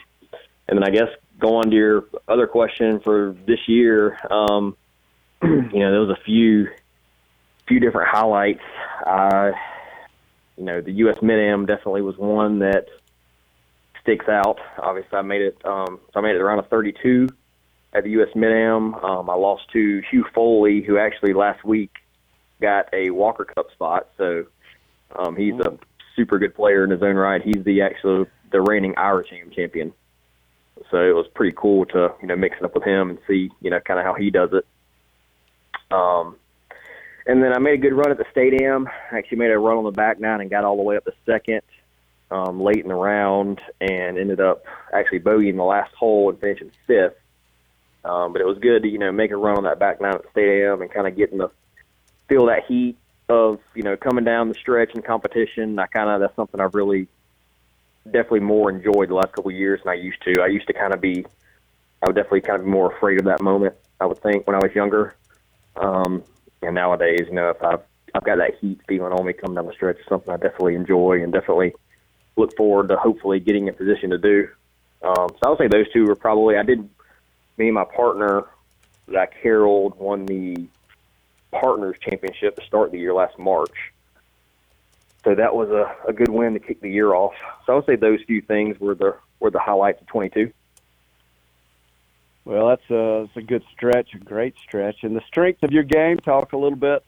and 0.66 0.78
then 0.78 0.84
I 0.84 0.90
guess 0.90 1.08
go 1.38 1.56
on 1.56 1.70
to 1.70 1.76
your 1.76 2.04
other 2.26 2.46
question 2.46 3.00
for 3.00 3.36
this 3.46 3.68
year. 3.68 4.18
Um, 4.30 4.76
you 5.42 5.78
know, 5.78 5.90
there 5.90 6.00
was 6.00 6.16
a 6.18 6.22
few 6.24 6.68
few 7.66 7.80
different 7.80 8.08
highlights. 8.08 8.62
Uh, 9.06 9.52
you 10.56 10.64
know, 10.64 10.80
the 10.80 10.92
U.S. 10.92 11.16
Mid 11.22 11.38
Am 11.38 11.66
definitely 11.66 12.02
was 12.02 12.16
one 12.16 12.60
that 12.60 12.86
sticks 14.02 14.28
out. 14.28 14.58
Obviously, 14.78 15.18
I 15.18 15.22
made 15.22 15.42
it. 15.42 15.58
Um, 15.64 16.00
so 16.12 16.20
I 16.20 16.22
made 16.22 16.36
it 16.36 16.40
around 16.40 16.60
a 16.60 16.64
32 16.64 17.28
at 17.92 18.04
the 18.04 18.10
U.S. 18.10 18.28
Mid 18.34 18.52
Am. 18.52 18.94
Um, 18.94 19.30
I 19.30 19.34
lost 19.34 19.64
to 19.72 20.02
Hugh 20.10 20.24
Foley, 20.34 20.82
who 20.82 20.98
actually 20.98 21.32
last 21.32 21.64
week 21.64 21.90
got 22.60 22.88
a 22.92 23.10
Walker 23.10 23.44
Cup 23.44 23.70
spot. 23.72 24.08
So 24.16 24.46
um, 25.16 25.36
he's 25.36 25.54
a 25.54 25.76
super 26.16 26.38
good 26.38 26.54
player 26.54 26.84
in 26.84 26.90
his 26.90 27.02
own 27.02 27.16
right. 27.16 27.42
He's 27.42 27.64
the 27.64 27.82
actual 27.82 28.26
the 28.52 28.60
reigning 28.60 28.94
Irish 28.96 29.28
Am 29.32 29.50
champion. 29.50 29.92
So 30.90 30.98
it 30.98 31.14
was 31.14 31.26
pretty 31.34 31.56
cool 31.56 31.86
to 31.86 32.14
you 32.20 32.28
know 32.28 32.36
mix 32.36 32.56
it 32.58 32.64
up 32.64 32.74
with 32.74 32.84
him 32.84 33.10
and 33.10 33.18
see 33.26 33.50
you 33.60 33.70
know 33.70 33.80
kind 33.80 33.98
of 33.98 34.06
how 34.06 34.14
he 34.14 34.30
does 34.30 34.50
it. 34.52 34.66
Um, 35.94 36.36
and 37.26 37.42
then 37.42 37.52
I 37.52 37.58
made 37.58 37.74
a 37.74 37.78
good 37.78 37.94
run 37.94 38.10
at 38.10 38.18
the 38.18 38.26
State 38.30 38.60
Am. 38.60 38.88
I 39.10 39.18
actually 39.18 39.38
made 39.38 39.50
a 39.50 39.58
run 39.58 39.78
on 39.78 39.84
the 39.84 39.90
back 39.90 40.20
nine 40.20 40.40
and 40.40 40.50
got 40.50 40.64
all 40.64 40.76
the 40.76 40.82
way 40.82 40.96
up 40.96 41.04
to 41.04 41.12
second 41.24 41.62
um, 42.30 42.60
late 42.60 42.78
in 42.78 42.88
the 42.88 42.94
round 42.94 43.60
and 43.80 44.18
ended 44.18 44.40
up 44.40 44.64
actually 44.92 45.20
bogeying 45.20 45.56
the 45.56 45.62
last 45.62 45.94
hole 45.94 46.30
and 46.30 46.40
finishing 46.40 46.70
fifth. 46.86 47.16
Um, 48.04 48.32
but 48.32 48.42
it 48.42 48.46
was 48.46 48.58
good 48.58 48.82
to 48.82 48.88
you 48.88 48.98
know 48.98 49.12
make 49.12 49.30
a 49.30 49.36
run 49.36 49.56
on 49.56 49.64
that 49.64 49.78
back 49.78 50.00
nine 50.00 50.14
at 50.14 50.22
the 50.22 50.30
State 50.30 50.64
Am 50.64 50.82
and 50.82 50.90
kind 50.90 51.06
of 51.06 51.16
getting 51.16 51.38
the 51.38 51.50
feel 52.28 52.46
that 52.46 52.66
heat 52.66 52.96
of 53.28 53.58
you 53.74 53.82
know 53.82 53.96
coming 53.96 54.24
down 54.24 54.48
the 54.48 54.54
stretch 54.54 54.94
in 54.94 55.00
competition. 55.00 55.78
I 55.78 55.86
kind 55.86 56.10
of 56.10 56.20
that's 56.20 56.36
something 56.36 56.60
I've 56.60 56.74
really 56.74 57.08
definitely 58.04 58.40
more 58.40 58.68
enjoyed 58.68 59.08
the 59.08 59.14
last 59.14 59.32
couple 59.32 59.50
of 59.50 59.56
years 59.56 59.80
than 59.82 59.92
I 59.92 59.94
used 59.94 60.22
to. 60.24 60.42
I 60.42 60.48
used 60.48 60.66
to 60.66 60.74
kind 60.74 60.92
of 60.92 61.00
be 61.00 61.24
I 62.02 62.06
would 62.06 62.16
definitely 62.16 62.42
kind 62.42 62.58
of 62.58 62.66
be 62.66 62.70
more 62.70 62.94
afraid 62.94 63.18
of 63.18 63.24
that 63.24 63.40
moment. 63.40 63.74
I 63.98 64.04
would 64.04 64.18
think 64.18 64.46
when 64.46 64.56
I 64.56 64.58
was 64.58 64.74
younger. 64.74 65.14
Um, 65.76 66.22
and 66.66 66.74
nowadays, 66.74 67.22
you 67.28 67.34
know, 67.34 67.50
if 67.50 67.62
I've 67.62 67.80
I've 68.14 68.24
got 68.24 68.38
that 68.38 68.54
heat 68.60 68.80
feeling 68.86 69.12
on 69.12 69.26
me 69.26 69.32
coming 69.32 69.56
down 69.56 69.66
the 69.66 69.72
stretch, 69.72 69.96
it's 69.98 70.08
something 70.08 70.32
I 70.32 70.36
definitely 70.36 70.76
enjoy 70.76 71.22
and 71.22 71.32
definitely 71.32 71.74
look 72.36 72.56
forward 72.56 72.88
to 72.88 72.96
hopefully 72.96 73.40
getting 73.40 73.68
in 73.68 73.74
position 73.74 74.10
to 74.10 74.18
do. 74.18 74.48
Um, 75.02 75.28
so 75.30 75.38
I 75.42 75.48
would 75.48 75.58
say 75.58 75.68
those 75.68 75.90
two 75.92 76.06
were 76.06 76.14
probably 76.14 76.56
I 76.56 76.62
did 76.62 76.88
me 77.58 77.66
and 77.66 77.74
my 77.74 77.84
partner 77.84 78.44
Zach 79.10 79.34
Harold 79.42 79.98
won 79.98 80.26
the 80.26 80.66
partners 81.52 81.96
championship 82.00 82.56
to 82.56 82.64
start 82.66 82.90
the 82.90 82.98
year 82.98 83.14
last 83.14 83.38
March. 83.38 83.92
So 85.24 85.34
that 85.34 85.54
was 85.54 85.70
a, 85.70 85.94
a 86.08 86.12
good 86.12 86.28
win 86.28 86.52
to 86.54 86.60
kick 86.60 86.80
the 86.80 86.90
year 86.90 87.14
off. 87.14 87.34
So 87.64 87.72
I 87.72 87.76
would 87.76 87.86
say 87.86 87.96
those 87.96 88.20
few 88.26 88.40
things 88.40 88.78
were 88.78 88.94
the 88.94 89.16
were 89.40 89.50
the 89.50 89.58
highlights 89.58 90.00
of 90.00 90.06
twenty 90.06 90.30
two. 90.30 90.52
Well, 92.44 92.68
that's 92.68 92.90
a, 92.90 93.26
that's 93.26 93.36
a 93.36 93.42
good 93.42 93.62
stretch, 93.72 94.14
a 94.14 94.18
great 94.18 94.54
stretch. 94.66 95.02
And 95.02 95.16
the 95.16 95.22
strength 95.26 95.62
of 95.62 95.72
your 95.72 95.82
game, 95.82 96.18
talk 96.18 96.52
a 96.52 96.56
little 96.56 96.78
bit. 96.78 97.04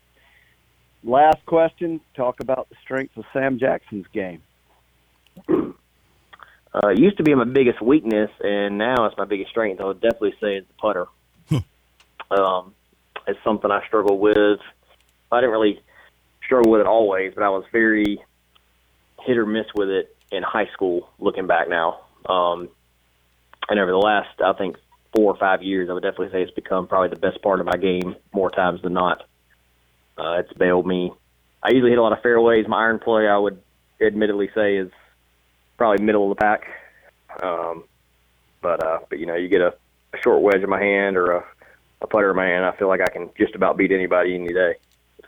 Last 1.04 1.44
question, 1.46 2.00
talk 2.14 2.40
about 2.40 2.68
the 2.68 2.76
strength 2.82 3.16
of 3.16 3.24
Sam 3.32 3.58
Jackson's 3.58 4.06
game. 4.12 4.42
Uh, 6.74 6.88
it 6.88 6.98
used 6.98 7.16
to 7.16 7.22
be 7.22 7.34
my 7.34 7.44
biggest 7.44 7.80
weakness, 7.80 8.30
and 8.40 8.76
now 8.76 9.06
it's 9.06 9.16
my 9.16 9.24
biggest 9.24 9.48
strength. 9.48 9.80
I 9.80 9.86
would 9.86 10.00
definitely 10.00 10.34
say 10.42 10.56
it's 10.56 10.68
the 10.68 10.74
putter. 10.74 11.06
um, 12.30 12.74
it's 13.26 13.38
something 13.42 13.70
I 13.70 13.86
struggle 13.86 14.18
with. 14.18 14.60
I 15.32 15.40
didn't 15.40 15.52
really 15.52 15.80
struggle 16.44 16.70
with 16.70 16.82
it 16.82 16.86
always, 16.86 17.32
but 17.34 17.44
I 17.44 17.48
was 17.48 17.64
very 17.72 18.20
hit 19.24 19.38
or 19.38 19.46
miss 19.46 19.66
with 19.74 19.88
it 19.88 20.14
in 20.30 20.42
high 20.42 20.68
school. 20.74 21.08
Looking 21.18 21.46
back 21.46 21.68
now, 21.70 22.00
um, 22.28 22.68
and 23.70 23.80
over 23.80 23.90
the 23.90 23.96
last, 23.96 24.40
I 24.44 24.52
think, 24.52 24.76
four 25.16 25.32
or 25.32 25.36
five 25.38 25.62
years, 25.62 25.88
I 25.88 25.94
would 25.94 26.02
definitely 26.02 26.30
say 26.30 26.42
it's 26.42 26.52
become 26.52 26.86
probably 26.86 27.08
the 27.08 27.16
best 27.16 27.40
part 27.42 27.60
of 27.60 27.66
my 27.66 27.76
game 27.76 28.16
more 28.34 28.50
times 28.50 28.82
than 28.82 28.92
not. 28.92 29.24
Uh, 30.18 30.42
it's 30.44 30.52
bailed 30.52 30.86
me. 30.86 31.10
I 31.62 31.70
usually 31.70 31.90
hit 31.90 31.98
a 31.98 32.02
lot 32.02 32.12
of 32.12 32.22
fairways. 32.22 32.68
My 32.68 32.82
iron 32.84 32.98
play, 32.98 33.26
I 33.26 33.38
would 33.38 33.60
admittedly 34.00 34.50
say, 34.54 34.76
is 34.76 34.90
probably 35.78 36.04
middle 36.04 36.30
of 36.30 36.36
the 36.36 36.40
pack. 36.40 36.66
Um, 37.42 37.84
but 38.60 38.84
uh, 38.84 38.98
but 39.08 39.18
you 39.18 39.26
know, 39.26 39.34
you 39.34 39.48
get 39.48 39.60
a, 39.62 39.74
a 40.12 40.18
short 40.22 40.42
wedge 40.42 40.62
in 40.62 40.68
my 40.68 40.80
hand 40.80 41.16
or 41.16 41.32
a, 41.32 41.44
a 42.02 42.06
putter 42.06 42.30
in 42.30 42.36
my 42.36 42.46
hand, 42.46 42.64
I 42.64 42.76
feel 42.76 42.88
like 42.88 43.00
I 43.00 43.08
can 43.08 43.30
just 43.38 43.54
about 43.54 43.76
beat 43.76 43.92
anybody 43.92 44.34
any 44.34 44.52
day. 44.52 44.74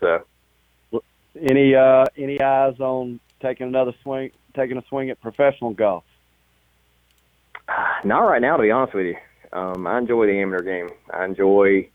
So 0.01 0.25
Any 1.41 1.75
uh, 1.75 2.05
any 2.17 2.41
eyes 2.41 2.79
on 2.79 3.21
taking 3.41 3.67
another 3.67 3.95
swing, 4.03 4.33
taking 4.55 4.77
a 4.77 4.85
swing 4.89 5.11
at 5.11 5.21
professional 5.21 5.73
golf? 5.73 6.05
not 8.05 8.21
right 8.21 8.43
now, 8.43 8.57
to 8.57 8.63
be 8.63 8.71
honest 8.71 8.95
with 8.95 9.07
you. 9.07 9.17
Um, 9.53 9.87
I 9.87 9.99
enjoy 9.99 10.27
the 10.27 10.41
amateur 10.41 10.63
game. 10.63 10.91
I 11.13 11.25
enjoy, 11.25 11.89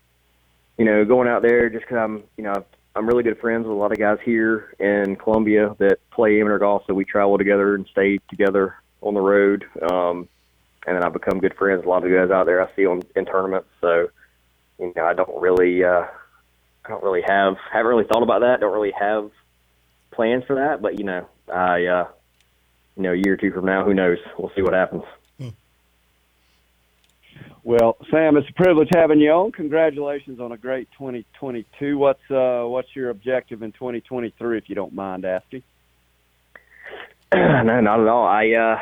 you 0.76 0.84
know, 0.84 1.04
going 1.04 1.28
out 1.28 1.42
there 1.42 1.68
just 1.70 1.84
because 1.84 1.98
I'm, 1.98 2.24
you 2.36 2.44
know, 2.44 2.64
I'm 2.96 3.06
really 3.06 3.22
good 3.22 3.40
friends 3.40 3.64
with 3.66 3.72
a 3.72 3.78
lot 3.78 3.92
of 3.92 3.98
guys 3.98 4.18
here 4.24 4.74
in 4.78 5.16
Columbia 5.16 5.74
that 5.78 5.98
play 6.10 6.40
amateur 6.40 6.58
golf, 6.58 6.84
so 6.86 6.94
we 6.94 7.04
travel 7.04 7.38
together 7.38 7.74
and 7.74 7.86
stay 7.90 8.18
together 8.30 8.76
on 9.00 9.14
the 9.14 9.20
road. 9.20 9.64
Um, 9.82 10.28
and 10.86 10.96
then 10.96 11.02
I've 11.02 11.12
become 11.12 11.40
good 11.40 11.54
friends 11.54 11.84
a 11.84 11.88
lot 11.88 12.04
of 12.04 12.12
guys 12.12 12.30
out 12.30 12.46
there 12.46 12.62
I 12.62 12.74
see 12.76 12.86
on 12.86 13.02
in 13.16 13.24
tournaments. 13.24 13.68
So, 13.80 14.08
you 14.78 14.92
know, 14.94 15.04
I 15.04 15.14
don't 15.14 15.40
really, 15.40 15.82
uh, 15.82 16.04
I 16.84 16.88
don't 16.88 17.02
really 17.02 17.22
have, 17.22 17.56
haven't 17.72 17.88
really 17.88 18.04
thought 18.04 18.22
about 18.22 18.40
that. 18.40 18.60
Don't 18.60 18.72
really 18.74 18.92
have 18.98 19.30
plans 20.12 20.44
for 20.46 20.56
that, 20.56 20.80
but 20.80 20.98
you 20.98 21.04
know, 21.04 21.26
I, 21.52 21.86
uh, 21.86 22.08
you 22.96 23.02
know, 23.02 23.12
a 23.12 23.16
year 23.16 23.34
or 23.34 23.36
two 23.36 23.50
from 23.50 23.64
now, 23.64 23.84
who 23.84 23.94
knows? 23.94 24.18
We'll 24.38 24.52
see 24.54 24.62
what 24.62 24.74
happens. 24.74 25.02
Well, 27.62 27.96
Sam, 28.10 28.36
it's 28.36 28.48
a 28.48 28.52
privilege 28.52 28.88
having 28.92 29.20
you 29.20 29.30
on. 29.30 29.52
Congratulations 29.52 30.38
on 30.38 30.52
a 30.52 30.56
great 30.56 30.88
2022. 30.98 31.96
What's 31.96 32.30
uh, 32.30 32.64
what's 32.64 32.94
your 32.94 33.10
objective 33.10 33.62
in 33.62 33.72
2023, 33.72 34.58
if 34.58 34.68
you 34.68 34.74
don't 34.74 34.92
mind 34.92 35.24
asking? 35.24 35.62
no, 37.34 37.80
not 37.80 38.00
at 38.00 38.06
all. 38.06 38.26
I, 38.26 38.50
uh, 38.52 38.78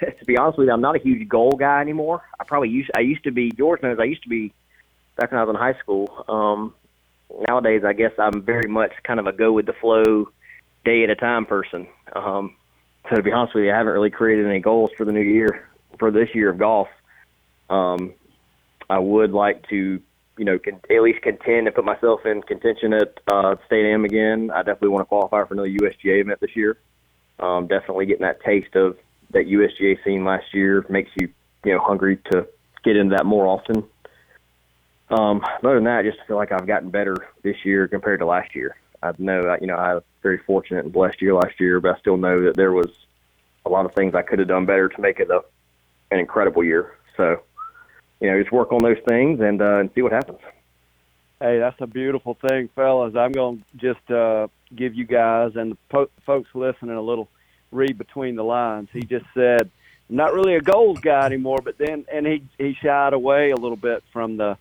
to 0.18 0.24
be 0.26 0.36
honest 0.36 0.58
with 0.58 0.66
you, 0.68 0.74
I'm 0.74 0.80
not 0.80 0.94
a 0.94 0.98
huge 0.98 1.26
goal 1.28 1.52
guy 1.52 1.80
anymore. 1.80 2.22
I 2.38 2.44
probably 2.44 2.68
used, 2.68 2.90
I 2.94 3.00
used 3.00 3.24
to 3.24 3.30
be. 3.30 3.50
George 3.50 3.82
knows 3.82 3.98
I 3.98 4.04
used 4.04 4.22
to 4.24 4.28
be 4.28 4.52
back 5.16 5.32
when 5.32 5.40
I 5.40 5.44
was 5.44 5.54
in 5.54 5.58
high 5.58 5.78
school. 5.78 6.24
Um, 6.28 6.74
nowadays, 7.48 7.82
I 7.84 7.94
guess 7.94 8.12
I'm 8.18 8.42
very 8.42 8.68
much 8.68 8.92
kind 9.04 9.18
of 9.18 9.26
a 9.26 9.32
go 9.32 9.52
with 9.52 9.66
the 9.66 9.72
flow, 9.72 10.30
day 10.84 11.02
at 11.02 11.10
a 11.10 11.16
time 11.16 11.46
person. 11.46 11.88
Um, 12.14 12.56
so 13.08 13.16
to 13.16 13.22
be 13.22 13.32
honest 13.32 13.54
with 13.54 13.64
you, 13.64 13.72
I 13.72 13.76
haven't 13.76 13.92
really 13.92 14.10
created 14.10 14.46
any 14.46 14.60
goals 14.60 14.90
for 14.96 15.04
the 15.04 15.12
new 15.12 15.22
year 15.22 15.68
for 15.98 16.10
this 16.10 16.28
year 16.34 16.50
of 16.50 16.58
golf. 16.58 16.88
Um, 17.70 18.14
I 18.90 18.98
would 18.98 19.32
like 19.32 19.68
to, 19.68 20.00
you 20.38 20.44
know, 20.44 20.58
con- 20.58 20.80
at 20.90 21.02
least 21.02 21.22
contend 21.22 21.66
and 21.66 21.74
put 21.74 21.84
myself 21.84 22.24
in 22.24 22.42
contention 22.42 22.92
at 22.94 23.18
uh, 23.26 23.56
State 23.66 23.86
Am 23.86 24.04
again. 24.04 24.50
I 24.50 24.58
definitely 24.58 24.88
want 24.88 25.02
to 25.02 25.06
qualify 25.06 25.44
for 25.44 25.54
another 25.54 25.68
USGA 25.68 26.20
event 26.22 26.40
this 26.40 26.56
year. 26.56 26.78
Um, 27.38 27.66
definitely 27.66 28.06
getting 28.06 28.22
that 28.22 28.42
taste 28.42 28.74
of 28.74 28.96
that 29.30 29.46
USGA 29.46 30.02
scene 30.04 30.24
last 30.24 30.46
year 30.52 30.84
makes 30.88 31.10
you, 31.16 31.28
you 31.64 31.72
know, 31.74 31.80
hungry 31.80 32.18
to 32.32 32.46
get 32.84 32.96
into 32.96 33.14
that 33.16 33.26
more 33.26 33.46
often. 33.46 33.84
Um, 35.10 35.42
other 35.62 35.76
than 35.76 35.84
that, 35.84 35.98
I 35.98 36.02
just 36.02 36.18
feel 36.26 36.36
like 36.36 36.52
I've 36.52 36.66
gotten 36.66 36.90
better 36.90 37.14
this 37.42 37.56
year 37.64 37.88
compared 37.88 38.20
to 38.20 38.26
last 38.26 38.54
year. 38.54 38.76
I 39.02 39.12
know, 39.18 39.56
you 39.60 39.66
know, 39.66 39.76
I 39.76 39.94
was 39.94 40.02
very 40.22 40.38
fortunate 40.38 40.84
and 40.84 40.92
blessed 40.92 41.22
year 41.22 41.34
last 41.34 41.60
year, 41.60 41.80
but 41.80 41.96
I 41.96 42.00
still 42.00 42.16
know 42.16 42.40
that 42.44 42.56
there 42.56 42.72
was 42.72 42.90
a 43.64 43.68
lot 43.68 43.86
of 43.86 43.94
things 43.94 44.14
I 44.14 44.22
could 44.22 44.38
have 44.38 44.48
done 44.48 44.66
better 44.66 44.88
to 44.88 45.00
make 45.00 45.20
it 45.20 45.30
a, 45.30 45.40
an 46.10 46.18
incredible 46.18 46.64
year. 46.64 46.96
So, 47.16 47.40
you 48.20 48.30
know, 48.30 48.40
just 48.40 48.52
work 48.52 48.72
on 48.72 48.78
those 48.82 48.98
things 49.08 49.40
and 49.40 49.62
uh, 49.62 49.78
and 49.78 49.90
see 49.94 50.02
what 50.02 50.12
happens. 50.12 50.38
Hey, 51.40 51.58
that's 51.58 51.80
a 51.80 51.86
beautiful 51.86 52.34
thing, 52.34 52.68
fellas. 52.74 53.14
I'm 53.14 53.30
going 53.30 53.58
to 53.58 53.76
just 53.76 54.10
uh, 54.10 54.48
give 54.74 54.94
you 54.94 55.04
guys 55.04 55.52
and 55.54 55.72
the 55.72 55.76
po- 55.88 56.10
folks 56.26 56.48
listening 56.52 56.96
a 56.96 57.00
little 57.00 57.28
read 57.70 57.96
between 57.96 58.34
the 58.34 58.42
lines. 58.42 58.88
He 58.92 59.02
just 59.02 59.26
said, 59.34 59.70
"I'm 60.10 60.16
not 60.16 60.34
really 60.34 60.56
a 60.56 60.60
goals 60.60 61.00
guy 61.00 61.26
anymore," 61.26 61.60
but 61.62 61.78
then 61.78 62.06
and 62.12 62.26
he 62.26 62.42
he 62.58 62.74
shied 62.74 63.12
away 63.12 63.50
a 63.50 63.56
little 63.56 63.76
bit 63.76 64.02
from 64.12 64.36
the 64.36 64.56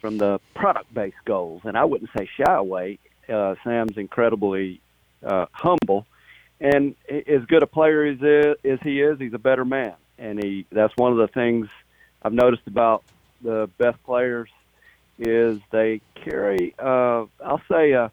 from 0.00 0.18
the 0.18 0.40
product 0.54 0.92
based 0.92 1.24
goals, 1.24 1.62
and 1.64 1.76
I 1.76 1.84
wouldn't 1.84 2.10
say 2.16 2.28
shy 2.36 2.52
away. 2.52 2.98
Uh, 3.28 3.54
Sam's 3.62 3.96
incredibly 3.96 4.80
uh, 5.24 5.46
humble, 5.52 6.06
and 6.60 6.96
as 7.08 7.44
good 7.46 7.62
a 7.62 7.68
player 7.68 8.04
as, 8.04 8.20
is, 8.20 8.56
as 8.64 8.80
he 8.82 9.00
is, 9.00 9.20
he's 9.20 9.34
a 9.34 9.38
better 9.38 9.64
man, 9.64 9.94
and 10.18 10.42
he 10.42 10.66
that's 10.72 10.96
one 10.96 11.12
of 11.12 11.18
the 11.18 11.28
things 11.28 11.68
I've 12.24 12.32
noticed 12.32 12.66
about 12.66 13.04
the 13.42 13.68
best 13.78 14.02
players 14.04 14.48
is 15.18 15.60
they 15.70 16.00
carry, 16.14 16.74
uh, 16.78 17.26
I'll 17.44 17.62
say, 17.70 17.92
a, 17.92 18.10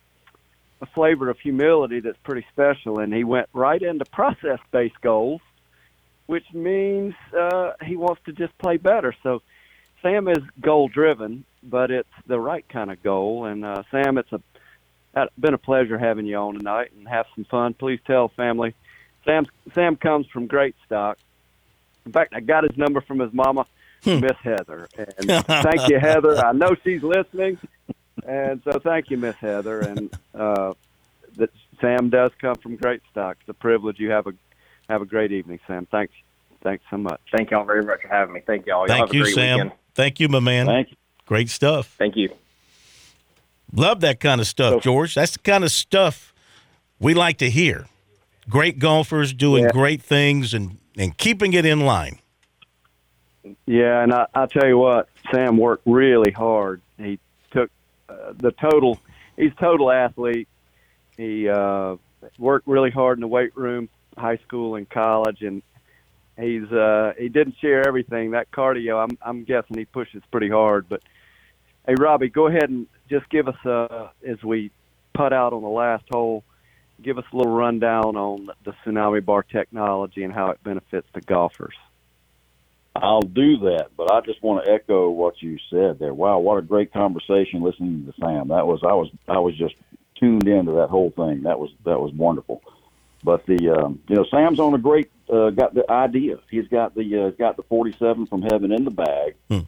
a 0.81 0.85
flavor 0.93 1.29
of 1.29 1.39
humility 1.39 1.99
that's 1.99 2.17
pretty 2.23 2.45
special. 2.51 2.99
And 2.99 3.13
he 3.13 3.23
went 3.23 3.49
right 3.53 3.81
into 3.81 4.05
process 4.05 4.59
based 4.71 4.99
goals, 5.01 5.41
which 6.25 6.45
means 6.53 7.13
uh, 7.37 7.73
he 7.85 7.95
wants 7.95 8.21
to 8.25 8.33
just 8.33 8.57
play 8.57 8.77
better. 8.77 9.15
So 9.23 9.41
Sam 10.01 10.27
is 10.27 10.43
goal 10.59 10.87
driven, 10.87 11.45
but 11.63 11.91
it's 11.91 12.09
the 12.25 12.39
right 12.39 12.67
kind 12.69 12.91
of 12.91 13.01
goal. 13.03 13.45
And 13.45 13.65
uh, 13.65 13.83
Sam, 13.91 14.17
it's 14.17 14.31
a 14.31 14.41
it's 15.15 15.33
been 15.39 15.55
a 15.55 15.59
pleasure 15.59 15.97
having 15.97 16.27
you 16.27 16.37
on 16.37 16.57
tonight 16.57 16.91
and 16.95 17.07
have 17.07 17.25
some 17.35 17.43
fun. 17.45 17.73
Please 17.73 17.99
tell 18.05 18.29
family. 18.29 18.75
Sam 19.25 19.45
Sam 19.73 19.95
comes 19.95 20.27
from 20.27 20.47
great 20.47 20.75
stock. 20.85 21.17
In 22.05 22.11
fact, 22.11 22.33
I 22.33 22.39
got 22.39 22.63
his 22.63 22.77
number 22.77 23.01
from 23.01 23.19
his 23.19 23.33
mama. 23.33 23.65
Miss 24.05 24.37
Heather. 24.41 24.87
And 24.97 25.45
thank 25.45 25.89
you, 25.89 25.99
Heather. 25.99 26.37
I 26.37 26.51
know 26.51 26.75
she's 26.83 27.03
listening, 27.03 27.57
and 28.27 28.61
so 28.63 28.79
thank 28.79 29.09
you, 29.09 29.17
Miss 29.17 29.35
Heather. 29.35 29.79
And 29.81 30.13
uh, 30.33 30.73
that 31.37 31.51
Sam 31.81 32.09
does 32.09 32.31
come 32.39 32.55
from 32.55 32.75
great 32.75 33.01
stock. 33.11 33.37
It's 33.41 33.49
a 33.49 33.53
privilege. 33.53 33.99
You 33.99 34.11
have 34.11 34.27
a 34.27 34.33
have 34.89 35.01
a 35.01 35.05
great 35.05 35.31
evening, 35.31 35.59
Sam. 35.67 35.85
Thanks. 35.85 36.13
Thanks 36.61 36.83
so 36.89 36.97
much. 36.97 37.21
Thank 37.31 37.51
y'all 37.51 37.63
very 37.63 37.83
much 37.85 38.01
for 38.01 38.09
having 38.09 38.33
me. 38.33 38.41
Thank 38.45 38.65
y'all. 38.65 38.85
Thank 38.85 39.13
y'all 39.13 39.27
you, 39.27 39.31
Sam. 39.33 39.57
Weekend. 39.57 39.71
Thank 39.95 40.19
you, 40.19 40.27
my 40.27 40.39
man. 40.39 40.65
Thank 40.65 40.91
you. 40.91 40.97
Great 41.25 41.49
stuff. 41.49 41.95
Thank 41.97 42.15
you. 42.15 42.33
Love 43.71 44.01
that 44.01 44.19
kind 44.19 44.41
of 44.41 44.47
stuff, 44.47 44.73
so, 44.75 44.79
George. 44.79 45.15
That's 45.15 45.33
the 45.33 45.39
kind 45.39 45.63
of 45.63 45.71
stuff 45.71 46.33
we 46.99 47.13
like 47.13 47.37
to 47.37 47.49
hear. 47.49 47.85
Great 48.49 48.79
golfers 48.79 49.31
doing 49.31 49.65
yeah. 49.65 49.71
great 49.71 50.01
things 50.01 50.53
and, 50.53 50.77
and 50.97 51.15
keeping 51.17 51.53
it 51.53 51.65
in 51.65 51.81
line. 51.81 52.19
Yeah, 53.65 54.01
and 54.01 54.13
I, 54.13 54.27
I 54.33 54.45
tell 54.47 54.67
you 54.67 54.77
what, 54.77 55.09
Sam 55.31 55.57
worked 55.57 55.83
really 55.85 56.31
hard. 56.31 56.81
He 56.97 57.19
took 57.51 57.71
uh, 58.07 58.33
the 58.35 58.51
total. 58.51 58.99
He's 59.37 59.51
total 59.59 59.91
athlete. 59.91 60.47
He 61.17 61.47
uh, 61.49 61.95
worked 62.37 62.67
really 62.67 62.91
hard 62.91 63.17
in 63.17 63.21
the 63.21 63.27
weight 63.27 63.55
room, 63.55 63.89
high 64.17 64.37
school 64.37 64.75
and 64.75 64.89
college, 64.89 65.41
and 65.41 65.61
he's 66.37 66.71
uh, 66.71 67.13
he 67.17 67.29
didn't 67.29 67.55
share 67.59 67.87
everything. 67.87 68.31
That 68.31 68.51
cardio, 68.51 69.03
I'm 69.03 69.17
I'm 69.21 69.43
guessing 69.43 69.77
he 69.77 69.85
pushes 69.85 70.21
pretty 70.31 70.49
hard. 70.49 70.87
But 70.89 71.01
hey, 71.87 71.95
Robbie, 71.95 72.29
go 72.29 72.47
ahead 72.47 72.69
and 72.69 72.87
just 73.09 73.29
give 73.29 73.47
us 73.47 73.65
uh, 73.65 74.09
as 74.25 74.41
we 74.43 74.71
put 75.13 75.33
out 75.33 75.53
on 75.53 75.61
the 75.61 75.69
last 75.69 76.05
hole. 76.11 76.43
Give 77.01 77.17
us 77.17 77.25
a 77.31 77.37
little 77.37 77.53
rundown 77.53 78.17
on 78.17 78.49
the 78.65 78.73
tsunami 78.83 79.23
bar 79.23 79.43
technology 79.43 80.23
and 80.23 80.33
how 80.33 80.49
it 80.49 80.61
benefits 80.63 81.07
the 81.13 81.21
golfers. 81.21 81.75
I'll 83.01 83.21
do 83.21 83.57
that, 83.57 83.89
but 83.95 84.11
I 84.11 84.21
just 84.21 84.41
want 84.41 84.65
to 84.65 84.71
echo 84.71 85.09
what 85.09 85.41
you 85.41 85.57
said 85.69 85.99
there. 85.99 86.13
Wow, 86.13 86.39
what 86.39 86.57
a 86.57 86.61
great 86.61 86.91
conversation 86.93 87.61
listening 87.61 88.05
to 88.05 88.13
Sam. 88.19 88.49
That 88.49 88.67
was 88.67 88.81
I 88.83 88.93
was 88.93 89.09
I 89.27 89.39
was 89.39 89.55
just 89.57 89.75
tuned 90.19 90.47
into 90.47 90.73
that 90.73 90.89
whole 90.89 91.11
thing. 91.11 91.43
That 91.43 91.59
was 91.59 91.71
that 91.85 91.99
was 91.99 92.13
wonderful. 92.13 92.61
But 93.23 93.45
the 93.45 93.69
um, 93.69 93.99
you 94.07 94.15
know 94.15 94.25
Sam's 94.29 94.59
on 94.59 94.73
a 94.73 94.77
great 94.77 95.11
uh, 95.31 95.49
got 95.49 95.73
the 95.73 95.89
idea. 95.89 96.39
He's 96.49 96.67
got 96.67 96.95
the 96.95 97.27
uh, 97.27 97.29
got 97.31 97.57
the 97.57 97.63
47 97.63 98.27
from 98.27 98.41
heaven 98.43 98.71
in 98.71 98.85
the 98.85 98.91
bag, 98.91 99.35
hmm. 99.49 99.59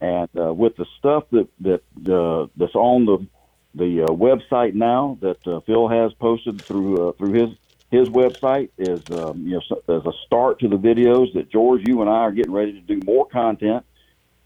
and 0.00 0.28
uh, 0.38 0.52
with 0.52 0.76
the 0.76 0.86
stuff 0.98 1.24
that 1.30 1.48
that 1.60 1.82
uh, 2.12 2.46
that's 2.56 2.74
on 2.74 3.06
the 3.06 3.26
the 3.74 4.02
uh, 4.02 4.06
website 4.08 4.74
now 4.74 5.18
that 5.20 5.46
uh, 5.46 5.60
Phil 5.60 5.88
has 5.88 6.12
posted 6.14 6.60
through 6.60 7.08
uh, 7.08 7.12
through 7.12 7.32
his 7.32 7.50
his 7.92 8.08
website 8.08 8.70
is 8.78 9.02
um, 9.10 9.46
you 9.46 9.60
know 9.60 9.96
as 9.96 10.06
a 10.06 10.12
start 10.26 10.58
to 10.60 10.68
the 10.68 10.78
videos 10.78 11.32
that 11.34 11.50
George, 11.50 11.82
you 11.86 12.00
and 12.00 12.08
I 12.08 12.14
are 12.14 12.32
getting 12.32 12.52
ready 12.52 12.72
to 12.72 12.80
do 12.80 12.98
more 13.04 13.26
content 13.26 13.84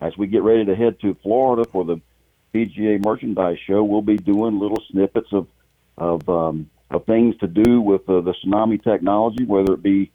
as 0.00 0.18
we 0.18 0.26
get 0.26 0.42
ready 0.42 0.64
to 0.64 0.74
head 0.74 1.00
to 1.00 1.14
Florida 1.22 1.64
for 1.70 1.84
the 1.84 2.00
PGA 2.52 3.02
Merchandise 3.02 3.58
Show. 3.64 3.84
We'll 3.84 4.02
be 4.02 4.16
doing 4.16 4.58
little 4.58 4.82
snippets 4.90 5.28
of 5.32 5.46
of 5.96 6.28
um, 6.28 6.68
of 6.90 7.06
things 7.06 7.36
to 7.38 7.46
do 7.46 7.80
with 7.80 8.08
uh, 8.10 8.20
the 8.20 8.34
tsunami 8.44 8.82
technology, 8.82 9.44
whether 9.44 9.74
it 9.74 9.82
be 9.82 10.10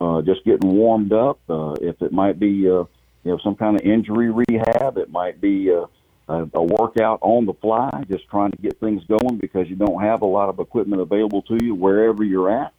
uh, 0.00 0.20
just 0.20 0.44
getting 0.44 0.70
warmed 0.70 1.12
up, 1.12 1.40
uh, 1.48 1.74
if 1.80 2.00
it 2.02 2.12
might 2.12 2.38
be 2.38 2.68
uh, 2.68 2.84
you 3.24 3.32
know 3.32 3.38
some 3.42 3.54
kind 3.54 3.80
of 3.80 3.86
injury 3.86 4.30
rehab, 4.30 4.98
it 4.98 5.10
might 5.10 5.40
be 5.40 5.72
uh, 5.72 5.86
a, 6.28 6.62
workout 6.62 7.18
on 7.22 7.46
the 7.46 7.54
fly, 7.54 8.04
just 8.10 8.28
trying 8.28 8.50
to 8.50 8.58
get 8.58 8.78
things 8.80 9.02
going 9.04 9.38
because 9.38 9.68
you 9.68 9.76
don't 9.76 10.02
have 10.02 10.22
a 10.22 10.26
lot 10.26 10.48
of 10.48 10.58
equipment 10.58 11.00
available 11.00 11.42
to 11.42 11.58
you 11.62 11.74
wherever 11.74 12.22
you're 12.22 12.50
at. 12.50 12.72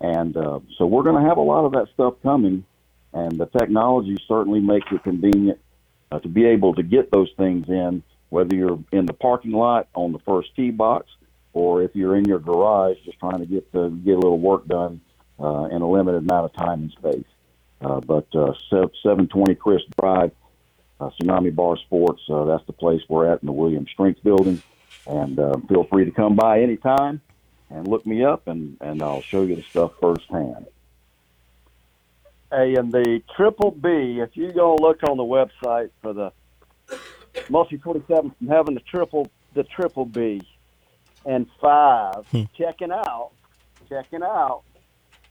And 0.00 0.36
uh, 0.36 0.60
so 0.78 0.86
we're 0.86 1.02
going 1.02 1.22
to 1.22 1.28
have 1.28 1.36
a 1.36 1.42
lot 1.42 1.66
of 1.66 1.72
that 1.72 1.88
stuff 1.92 2.14
coming, 2.22 2.64
and 3.12 3.38
the 3.38 3.46
technology 3.46 4.16
certainly 4.26 4.60
makes 4.60 4.86
it 4.90 5.02
convenient 5.02 5.58
uh, 6.10 6.20
to 6.20 6.28
be 6.28 6.46
able 6.46 6.74
to 6.74 6.82
get 6.82 7.10
those 7.10 7.30
things 7.36 7.68
in, 7.68 8.02
whether 8.30 8.54
you're 8.56 8.78
in 8.92 9.04
the 9.04 9.12
parking 9.12 9.52
lot 9.52 9.88
on 9.94 10.12
the 10.12 10.18
first 10.20 10.54
tee 10.56 10.70
box, 10.70 11.06
or 11.52 11.82
if 11.82 11.94
you're 11.94 12.16
in 12.16 12.24
your 12.24 12.38
garage 12.38 12.96
just 13.04 13.18
trying 13.18 13.40
to 13.40 13.46
get 13.46 13.70
the, 13.72 13.88
get 13.88 14.12
a 14.12 14.18
little 14.18 14.38
work 14.38 14.66
done 14.66 15.00
uh, 15.38 15.64
in 15.64 15.82
a 15.82 15.90
limited 15.90 16.18
amount 16.18 16.46
of 16.46 16.52
time 16.54 16.80
and 16.82 16.92
space. 16.92 17.24
Uh, 17.82 18.00
but 18.00 18.26
uh, 18.34 18.52
720 18.70 19.54
Chris 19.54 19.82
Drive 20.00 20.32
uh, 21.00 21.10
Tsunami 21.20 21.54
Bar 21.54 21.76
Sports. 21.78 22.22
Uh, 22.28 22.44
that's 22.44 22.66
the 22.66 22.72
place 22.72 23.00
we're 23.08 23.30
at 23.32 23.42
in 23.42 23.46
the 23.46 23.52
William 23.52 23.86
Strength 23.92 24.22
Building. 24.22 24.62
And 25.06 25.38
uh, 25.38 25.56
feel 25.68 25.84
free 25.84 26.04
to 26.04 26.10
come 26.10 26.36
by 26.36 26.60
anytime 26.60 27.20
and 27.70 27.86
look 27.88 28.04
me 28.04 28.24
up, 28.24 28.48
and, 28.48 28.76
and 28.80 29.02
I'll 29.02 29.22
show 29.22 29.42
you 29.42 29.56
the 29.56 29.62
stuff 29.62 29.92
firsthand. 30.00 30.66
Hey, 32.50 32.74
and 32.74 32.90
the 32.90 33.22
Triple 33.36 33.70
B, 33.70 34.18
if 34.20 34.36
you 34.36 34.50
go 34.52 34.74
look 34.74 35.00
on 35.08 35.16
the 35.16 35.22
website 35.22 35.90
for 36.02 36.12
the 36.12 36.32
Multi 37.48 37.76
47 37.76 38.32
from 38.38 38.48
having 38.48 38.74
the 38.74 38.80
Triple 38.80 39.30
the 39.54 39.62
Triple 39.64 40.04
B, 40.04 40.42
and 41.24 41.46
five, 41.60 42.26
Hmm. 42.30 42.44
checking 42.56 42.90
out, 42.90 43.30
checking 43.88 44.22
out 44.22 44.62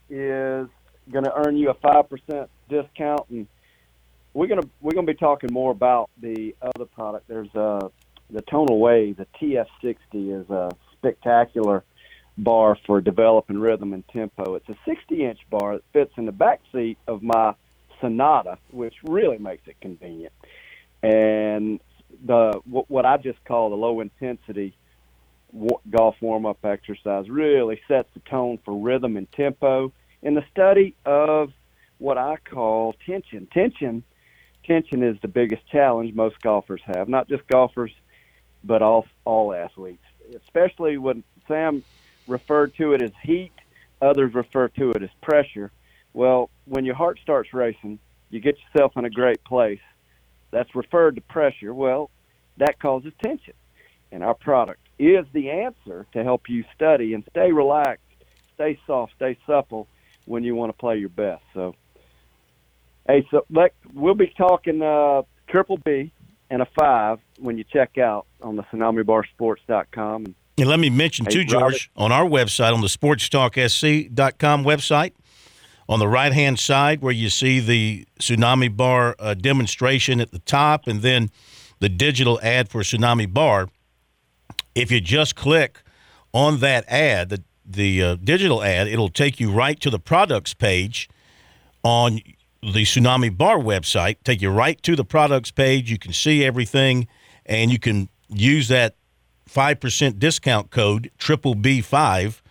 is 0.09 0.67
going 1.11 1.23
to 1.25 1.33
earn 1.35 1.57
you 1.57 1.69
a 1.69 1.73
five 1.73 2.09
percent 2.09 2.49
discount, 2.69 3.29
and 3.29 3.47
we're 4.39 4.47
gonna 4.47 4.67
we're 4.79 4.93
gonna 4.93 5.05
be 5.05 5.13
talking 5.13 5.51
more 5.51 5.69
about 5.69 6.09
the 6.21 6.55
other 6.61 6.85
product. 6.85 7.27
There's 7.27 7.53
uh 7.55 7.89
the 8.29 8.41
Tonal 8.43 8.79
Wave, 8.79 9.17
the 9.17 9.27
TF60 9.41 10.41
is 10.41 10.49
a 10.49 10.69
spectacular 10.93 11.83
bar 12.37 12.77
for 12.85 13.01
developing 13.01 13.59
rhythm 13.59 13.91
and 13.91 14.07
tempo. 14.07 14.55
It's 14.55 14.69
a 14.69 14.77
60 14.85 15.25
inch 15.25 15.39
bar 15.49 15.73
that 15.73 15.83
fits 15.91 16.13
in 16.15 16.25
the 16.25 16.31
back 16.31 16.61
seat 16.71 16.97
of 17.05 17.21
my 17.21 17.53
Sonata, 17.99 18.57
which 18.71 18.93
really 19.03 19.39
makes 19.39 19.67
it 19.67 19.75
convenient. 19.81 20.31
And 21.03 21.81
the 22.25 22.61
what 22.63 22.89
what 22.89 23.05
I 23.05 23.17
just 23.17 23.43
call 23.43 23.69
the 23.69 23.75
low 23.75 23.99
intensity 23.99 24.73
golf 25.89 26.15
warm 26.21 26.45
up 26.45 26.63
exercise 26.63 27.29
really 27.29 27.81
sets 27.89 28.07
the 28.13 28.21
tone 28.21 28.57
for 28.63 28.79
rhythm 28.79 29.17
and 29.17 29.29
tempo 29.33 29.91
in 30.21 30.33
the 30.33 30.45
study 30.49 30.95
of 31.05 31.51
what 31.97 32.17
I 32.17 32.37
call 32.49 32.95
tension. 33.05 33.45
Tension 33.51 34.03
tension 34.69 35.01
is 35.01 35.17
the 35.21 35.27
biggest 35.27 35.65
challenge 35.67 36.13
most 36.13 36.39
golfers 36.41 36.81
have, 36.85 37.09
not 37.09 37.27
just 37.27 37.45
golfers, 37.47 37.91
but 38.63 38.81
all 38.81 39.07
all 39.25 39.53
athletes. 39.53 40.03
Especially 40.35 40.97
when 40.97 41.23
Sam 41.47 41.83
referred 42.27 42.75
to 42.75 42.93
it 42.93 43.01
as 43.01 43.11
heat, 43.23 43.51
others 44.01 44.33
refer 44.33 44.67
to 44.69 44.91
it 44.91 45.01
as 45.01 45.09
pressure. 45.21 45.71
Well, 46.13 46.49
when 46.65 46.85
your 46.85 46.95
heart 46.95 47.19
starts 47.23 47.51
racing, 47.53 47.97
you 48.29 48.39
get 48.39 48.57
yourself 48.59 48.95
in 48.95 49.05
a 49.05 49.09
great 49.09 49.43
place. 49.43 49.81
That's 50.51 50.73
referred 50.75 51.15
to 51.15 51.21
pressure. 51.21 51.73
Well, 51.73 52.11
that 52.57 52.79
causes 52.79 53.13
tension. 53.23 53.55
And 54.11 54.23
our 54.23 54.35
product 54.35 54.81
is 54.99 55.25
the 55.33 55.49
answer 55.49 56.05
to 56.13 56.23
help 56.23 56.47
you 56.47 56.63
study 56.75 57.13
and 57.13 57.23
stay 57.31 57.51
relaxed, 57.51 58.03
stay 58.55 58.79
soft, 58.85 59.13
stay 59.15 59.37
supple 59.47 59.87
when 60.25 60.43
you 60.43 60.55
want 60.55 60.69
to 60.71 60.77
play 60.77 60.97
your 60.97 61.09
best. 61.09 61.43
So, 61.53 61.75
hey, 63.07 63.27
so 63.31 63.45
we'll 63.93 64.15
be 64.15 64.33
talking 64.37 64.81
uh, 64.81 65.23
triple 65.47 65.77
B 65.77 66.11
and 66.49 66.61
a 66.61 66.67
five 66.77 67.19
when 67.37 67.57
you 67.57 67.63
check 67.63 67.97
out 67.97 68.25
on 68.41 68.55
the 68.55 68.63
TsunamiBarSports.com. 68.63 70.25
And 70.25 70.35
And 70.57 70.67
let 70.67 70.79
me 70.79 70.89
mention 70.89 71.25
Hey, 71.25 71.31
too, 71.31 71.45
George, 71.45 71.89
on 71.95 72.11
our 72.11 72.25
website, 72.25 72.73
on 72.73 72.81
the 72.81 72.87
sportstalksc.com 72.87 74.63
website, 74.63 75.13
on 75.87 75.99
the 75.99 76.07
right 76.07 76.33
hand 76.33 76.59
side 76.59 77.01
where 77.01 77.13
you 77.13 77.29
see 77.29 77.59
the 77.59 78.05
Tsunami 78.19 78.75
Bar 78.75 79.15
uh, 79.19 79.33
demonstration 79.35 80.19
at 80.19 80.31
the 80.31 80.39
top 80.39 80.85
and 80.87 81.01
then 81.01 81.29
the 81.79 81.89
digital 81.89 82.39
ad 82.43 82.69
for 82.69 82.81
Tsunami 82.81 83.31
Bar, 83.31 83.69
if 84.75 84.91
you 84.91 84.99
just 84.99 85.35
click 85.35 85.81
on 86.33 86.59
that 86.59 86.83
ad, 86.89 87.29
the, 87.29 87.43
the 87.65 88.03
uh, 88.03 88.15
digital 88.15 88.61
ad, 88.61 88.87
it'll 88.87 89.09
take 89.09 89.39
you 89.39 89.51
right 89.51 89.79
to 89.79 89.89
the 89.89 89.99
products 89.99 90.53
page 90.53 91.09
on 91.83 92.19
the 92.61 92.83
Tsunami 92.83 93.35
Bar 93.35 93.57
website, 93.57 94.17
take 94.23 94.41
you 94.41 94.49
right 94.49 94.81
to 94.83 94.95
the 94.95 95.05
products 95.05 95.51
page. 95.51 95.89
You 95.89 95.97
can 95.97 96.13
see 96.13 96.43
everything 96.43 97.07
and 97.45 97.71
you 97.71 97.79
can 97.79 98.09
use 98.27 98.67
that 98.67 98.95
5% 99.49 100.19
discount 100.19 100.69
code 100.69 101.11
triple 101.17 101.55
B5 101.55 102.41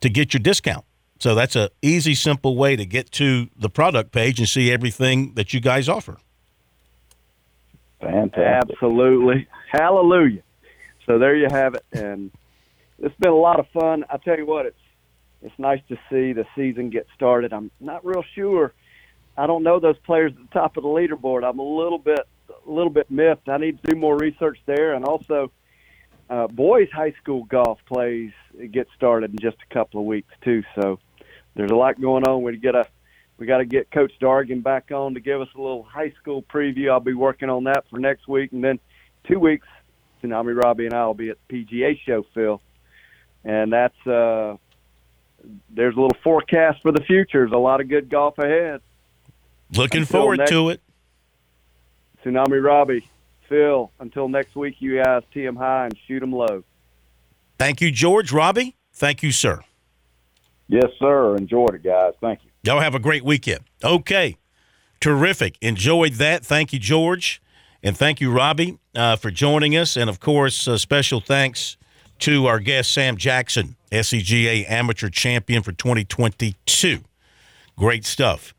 to 0.00 0.08
get 0.08 0.34
your 0.34 0.40
discount. 0.40 0.84
So 1.18 1.34
that's 1.34 1.56
a 1.56 1.70
easy, 1.80 2.14
simple 2.14 2.56
way 2.56 2.76
to 2.76 2.84
get 2.84 3.10
to 3.12 3.48
the 3.56 3.70
product 3.70 4.12
page 4.12 4.38
and 4.38 4.48
see 4.48 4.70
everything 4.70 5.32
that 5.34 5.54
you 5.54 5.60
guys 5.60 5.88
offer. 5.88 6.18
Fantastic. 8.00 8.74
Absolutely. 8.74 9.48
Hallelujah. 9.72 10.42
So 11.06 11.18
there 11.18 11.34
you 11.34 11.48
have 11.50 11.74
it. 11.74 11.84
And 11.92 12.30
it's 12.98 13.16
been 13.16 13.30
a 13.30 13.36
lot 13.36 13.58
of 13.58 13.66
fun. 13.68 14.04
I 14.10 14.18
tell 14.18 14.36
you 14.36 14.46
what, 14.46 14.66
it's 14.66 14.76
it's 15.42 15.58
nice 15.58 15.80
to 15.88 15.96
see 16.10 16.32
the 16.32 16.44
season 16.56 16.90
get 16.90 17.06
started. 17.14 17.52
I'm 17.52 17.70
not 17.78 18.04
real 18.04 18.24
sure. 18.34 18.72
I 19.38 19.46
don't 19.46 19.62
know 19.62 19.78
those 19.78 19.98
players 19.98 20.32
at 20.32 20.38
the 20.38 20.58
top 20.58 20.76
of 20.76 20.82
the 20.82 20.88
leaderboard. 20.88 21.48
I'm 21.48 21.58
a 21.58 21.62
little 21.62 21.98
bit 21.98 22.20
a 22.48 22.70
little 22.70 22.90
bit 22.90 23.10
miffed. 23.10 23.48
I 23.48 23.58
need 23.58 23.82
to 23.82 23.92
do 23.92 23.98
more 23.98 24.16
research 24.16 24.58
there 24.66 24.94
and 24.94 25.04
also 25.04 25.50
uh, 26.28 26.46
boys 26.48 26.88
high 26.92 27.12
school 27.22 27.44
golf 27.44 27.78
plays 27.86 28.32
get 28.72 28.88
started 28.96 29.30
in 29.30 29.38
just 29.38 29.56
a 29.68 29.74
couple 29.74 30.00
of 30.00 30.06
weeks 30.06 30.32
too. 30.42 30.62
So 30.74 30.98
there's 31.54 31.70
a 31.70 31.76
lot 31.76 32.00
going 32.00 32.24
on. 32.24 32.42
We 32.42 32.56
get 32.56 32.74
a 32.74 32.86
we 33.38 33.46
got 33.46 33.58
to 33.58 33.66
get 33.66 33.90
Coach 33.90 34.12
Dargan 34.20 34.62
back 34.62 34.90
on 34.90 35.14
to 35.14 35.20
give 35.20 35.40
us 35.40 35.48
a 35.54 35.60
little 35.60 35.82
high 35.82 36.12
school 36.20 36.42
preview. 36.42 36.90
I'll 36.90 37.00
be 37.00 37.12
working 37.12 37.50
on 37.50 37.64
that 37.64 37.84
for 37.90 37.98
next 37.98 38.26
week, 38.26 38.52
and 38.52 38.64
then 38.64 38.78
two 39.28 39.38
weeks, 39.38 39.66
Tsunami 40.22 40.56
Robbie 40.56 40.86
and 40.86 40.94
I 40.94 41.04
will 41.04 41.14
be 41.14 41.28
at 41.28 41.36
the 41.48 41.64
PGA 41.64 42.00
show, 42.00 42.24
Phil, 42.32 42.62
and 43.44 43.72
that's 43.72 44.06
uh, 44.06 44.56
there's 45.68 45.94
a 45.94 46.00
little 46.00 46.16
forecast 46.24 46.80
for 46.82 46.92
the 46.92 47.02
future. 47.02 47.40
There's 47.40 47.52
a 47.52 47.58
lot 47.58 47.80
of 47.80 47.88
good 47.88 48.08
golf 48.08 48.38
ahead. 48.38 48.80
Looking 49.74 50.02
Until 50.02 50.20
forward 50.20 50.38
next- 50.38 50.50
to 50.50 50.68
it. 50.70 50.80
Tsunami 52.24 52.62
Robbie, 52.62 53.08
Phil. 53.48 53.90
Until 54.00 54.28
next 54.28 54.56
week, 54.56 54.76
you 54.80 55.02
guys 55.02 55.22
tee 55.32 55.46
'em 55.46 55.56
high 55.56 55.84
and 55.84 55.94
shoot 56.06 56.20
them 56.20 56.32
low. 56.32 56.64
Thank 57.58 57.80
you, 57.80 57.90
George. 57.90 58.32
Robbie, 58.32 58.76
thank 58.92 59.22
you, 59.22 59.32
sir. 59.32 59.60
Yes, 60.68 60.90
sir. 60.98 61.36
Enjoyed 61.36 61.74
it, 61.74 61.82
guys. 61.84 62.14
Thank 62.20 62.40
you. 62.44 62.50
Y'all 62.64 62.80
have 62.80 62.94
a 62.94 62.98
great 62.98 63.24
weekend. 63.24 63.60
Okay. 63.84 64.36
Terrific. 65.00 65.56
Enjoyed 65.60 66.14
that. 66.14 66.44
Thank 66.44 66.72
you, 66.72 66.78
George. 66.78 67.40
And 67.82 67.96
thank 67.96 68.20
you, 68.20 68.32
Robbie, 68.32 68.78
uh, 68.96 69.14
for 69.16 69.30
joining 69.30 69.76
us. 69.76 69.96
And 69.96 70.10
of 70.10 70.18
course, 70.18 70.66
uh, 70.66 70.76
special 70.78 71.20
thanks 71.20 71.76
to 72.20 72.46
our 72.46 72.58
guest, 72.58 72.92
Sam 72.92 73.16
Jackson, 73.16 73.76
SCGA 73.92 74.64
Amateur 74.66 75.08
Champion 75.08 75.62
for 75.62 75.70
2022. 75.72 77.02
Great 77.76 78.04
stuff. 78.04 78.54